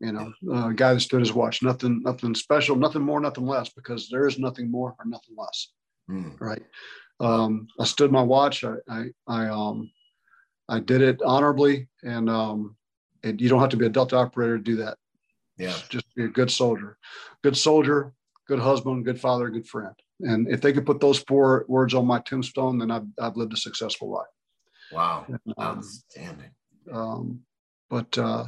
[0.00, 3.68] you know, a guy that stood his watch, nothing, nothing special, nothing more, nothing less,
[3.70, 5.72] because there is nothing more or nothing less.
[6.10, 6.40] Mm.
[6.40, 6.62] Right.
[7.20, 8.64] Um, I stood my watch.
[8.64, 9.90] I, I, I, um,
[10.68, 12.76] I did it honorably, and um,
[13.22, 14.98] it, you don't have to be a Delta operator to do that.
[15.56, 16.98] Yeah, just be a good soldier,
[17.42, 18.12] good soldier,
[18.46, 19.94] good husband, good father, good friend.
[20.20, 23.54] And if they could put those four words on my tombstone, then I've, I've lived
[23.54, 24.26] a successful life.
[24.92, 26.50] Wow, and, um, outstanding.
[26.92, 27.40] Um,
[27.90, 28.46] but uh,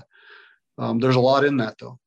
[0.78, 1.98] um, there's a lot in that, though.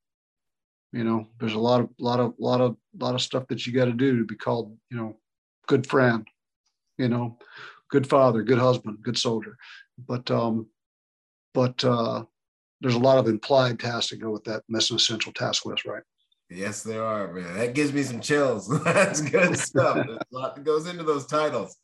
[0.92, 3.74] You know, there's a lot of, lot of, lot of, lot of stuff that you
[3.74, 5.18] got to do to be called, you know,
[5.68, 6.28] good friend,
[6.98, 7.38] you know,
[7.90, 9.58] good father, good husband, good soldier.
[10.08, 10.68] But um,
[11.54, 12.26] but uh,
[12.82, 16.04] there's a lot of implied tasks that go with that mission essential task list, right?
[16.50, 17.56] Yes, there are, man.
[17.56, 18.68] That gives me some chills.
[18.84, 19.96] That's good stuff.
[19.96, 21.76] There's a lot that goes into those titles.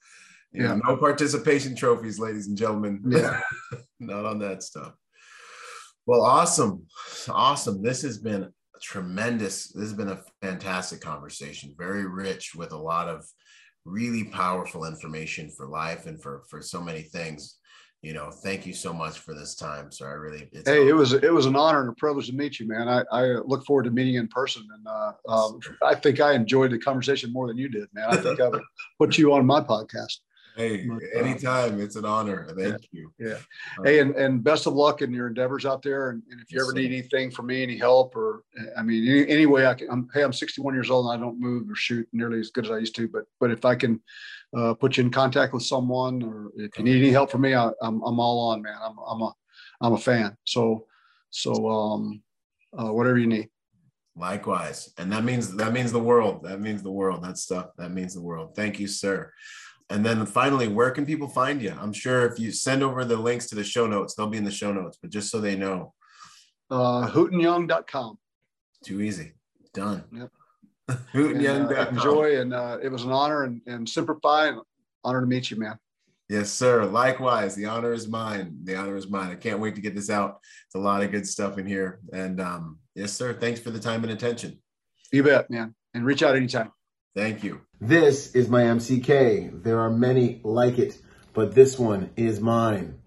[0.51, 0.75] You yeah.
[0.75, 3.01] Know, no participation trophies, ladies and gentlemen.
[3.07, 3.39] Yeah.
[3.99, 4.93] Not on that stuff.
[6.09, 6.87] Well, awesome.
[7.29, 7.83] Awesome.
[7.83, 8.51] This has been
[8.81, 9.67] tremendous.
[9.67, 13.23] This has been a fantastic conversation, very rich with a lot of
[13.85, 17.59] really powerful information for life and for for so many things
[18.01, 21.13] you know thank you so much for this time so i really hey it was
[21.13, 23.83] it was an honor and a privilege to meet you man i i look forward
[23.83, 27.47] to meeting you in person and uh, um, i think i enjoyed the conversation more
[27.47, 28.61] than you did man i think i would
[28.99, 30.19] put you on my podcast
[30.59, 31.79] Hey, uh, anytime.
[31.79, 32.45] it's an honor.
[32.49, 33.13] Thank yeah, you.
[33.17, 33.37] Yeah.
[33.77, 36.09] Um, hey, and, and best of luck in your endeavors out there.
[36.09, 38.43] And, and if you yes, ever need anything from me, any help or,
[38.77, 41.25] I mean, any, any way I can, I'm, hey, I'm 61 years old and I
[41.25, 43.75] don't move or shoot nearly as good as I used to, but, but if I
[43.75, 44.01] can
[44.53, 47.53] uh, put you in contact with someone or if you need any help from me,
[47.53, 48.75] I, am I'm, I'm all on, man.
[48.83, 49.33] I'm, I'm a,
[49.79, 50.35] I'm a fan.
[50.43, 50.87] So,
[51.29, 52.21] so, um,
[52.77, 53.47] uh, whatever you need.
[54.17, 54.91] Likewise.
[54.97, 56.43] And that means, that means the world.
[56.43, 57.23] That means the world.
[57.23, 57.67] That stuff.
[57.77, 58.53] That means the world.
[58.53, 59.31] Thank you, sir.
[59.89, 61.75] And then finally, where can people find you?
[61.79, 64.43] I'm sure if you send over the links to the show notes, they'll be in
[64.43, 65.93] the show notes, but just so they know.
[66.69, 68.19] Uh, hootenyoung.com.
[68.85, 69.33] Too easy.
[69.73, 70.03] Done.
[70.11, 70.31] Yep.
[71.13, 71.87] hootenyoung.com.
[71.87, 72.39] Uh, enjoy.
[72.39, 73.89] And uh, it was an honor and, and.
[73.95, 74.59] And
[75.03, 75.77] honor to meet you, man.
[76.27, 76.85] Yes, sir.
[76.85, 77.55] Likewise.
[77.55, 78.59] The honor is mine.
[78.63, 79.31] The honor is mine.
[79.31, 80.37] I can't wait to get this out.
[80.67, 81.99] It's a lot of good stuff in here.
[82.13, 83.33] And um, yes, sir.
[83.33, 84.59] Thanks for the time and attention.
[85.11, 85.73] You bet, man.
[85.95, 86.71] And reach out anytime.
[87.15, 87.61] Thank you.
[87.81, 89.63] This is my MCK.
[89.63, 90.97] There are many like it,
[91.33, 92.99] but this one is mine.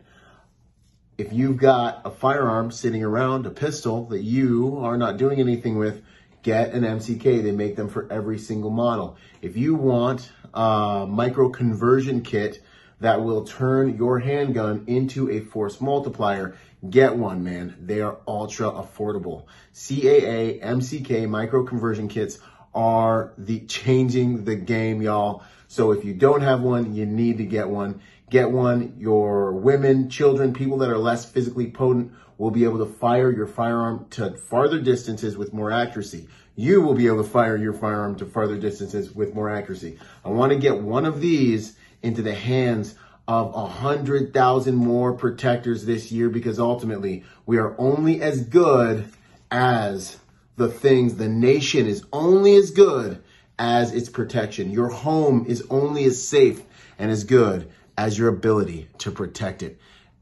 [1.18, 5.78] If you've got a firearm sitting around, a pistol that you are not doing anything
[5.78, 6.02] with,
[6.42, 7.44] get an MCK.
[7.44, 9.16] They make them for every single model.
[9.40, 12.60] If you want a micro conversion kit
[13.00, 16.56] that will turn your handgun into a force multiplier,
[16.88, 17.76] get one, man.
[17.80, 19.44] They are ultra affordable.
[19.74, 22.38] CAA MCK micro conversion kits
[22.74, 25.42] are the changing the game, y'all.
[25.68, 28.00] So if you don't have one, you need to get one.
[28.30, 28.94] Get one.
[28.98, 33.46] Your women, children, people that are less physically potent will be able to fire your
[33.46, 36.28] firearm to farther distances with more accuracy.
[36.56, 39.98] You will be able to fire your firearm to farther distances with more accuracy.
[40.24, 42.94] I want to get one of these into the hands
[43.28, 49.08] of a hundred thousand more protectors this year because ultimately we are only as good
[49.50, 50.18] as
[50.56, 51.16] the things.
[51.16, 53.22] The nation is only as good
[53.58, 54.70] as its protection.
[54.70, 56.62] Your home is only as safe
[56.98, 59.78] and as good as your ability to protect it.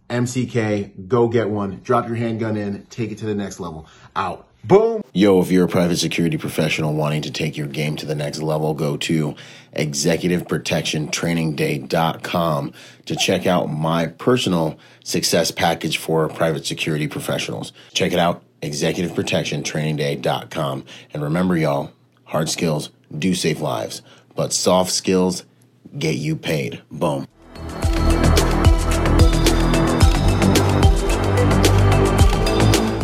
[0.09, 1.81] MCK, go get one.
[1.83, 3.87] Drop your handgun in, take it to the next level.
[4.17, 4.49] Out.
[4.63, 5.03] Boom.
[5.15, 8.43] Yo, if you're a private security professional wanting to take your game to the next
[8.43, 9.35] level, go to
[9.75, 12.73] executiveprotectiontrainingday.com
[13.07, 17.73] to check out my personal success package for private security professionals.
[17.95, 20.85] Check it out, executiveprotectiontrainingday.com.
[21.13, 21.93] And remember, y'all,
[22.25, 24.03] hard skills do save lives,
[24.35, 25.45] but soft skills
[25.99, 26.83] get you paid.
[26.91, 27.27] Boom.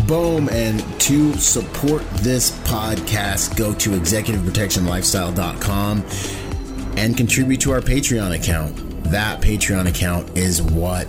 [0.06, 0.48] Boom.
[0.50, 6.04] And to support this podcast, go to executiveprotectionlifestyle.com
[6.96, 8.76] and contribute to our Patreon account.
[9.04, 11.08] That Patreon account is what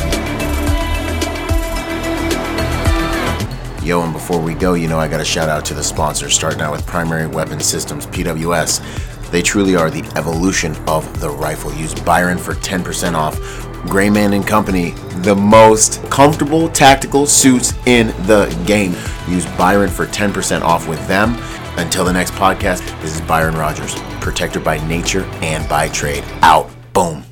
[3.83, 6.35] Yo, and before we go, you know, I got a shout out to the sponsors,
[6.35, 8.79] starting out with Primary Weapon Systems, PWS.
[9.31, 11.73] They truly are the evolution of the rifle.
[11.73, 13.39] Use Byron for 10% off.
[13.89, 14.91] Grayman and Company,
[15.23, 18.91] the most comfortable tactical suits in the game.
[19.27, 21.35] Use Byron for 10% off with them.
[21.77, 26.23] Until the next podcast, this is Byron Rogers, protector by nature and by trade.
[26.43, 26.69] Out.
[26.93, 27.30] Boom.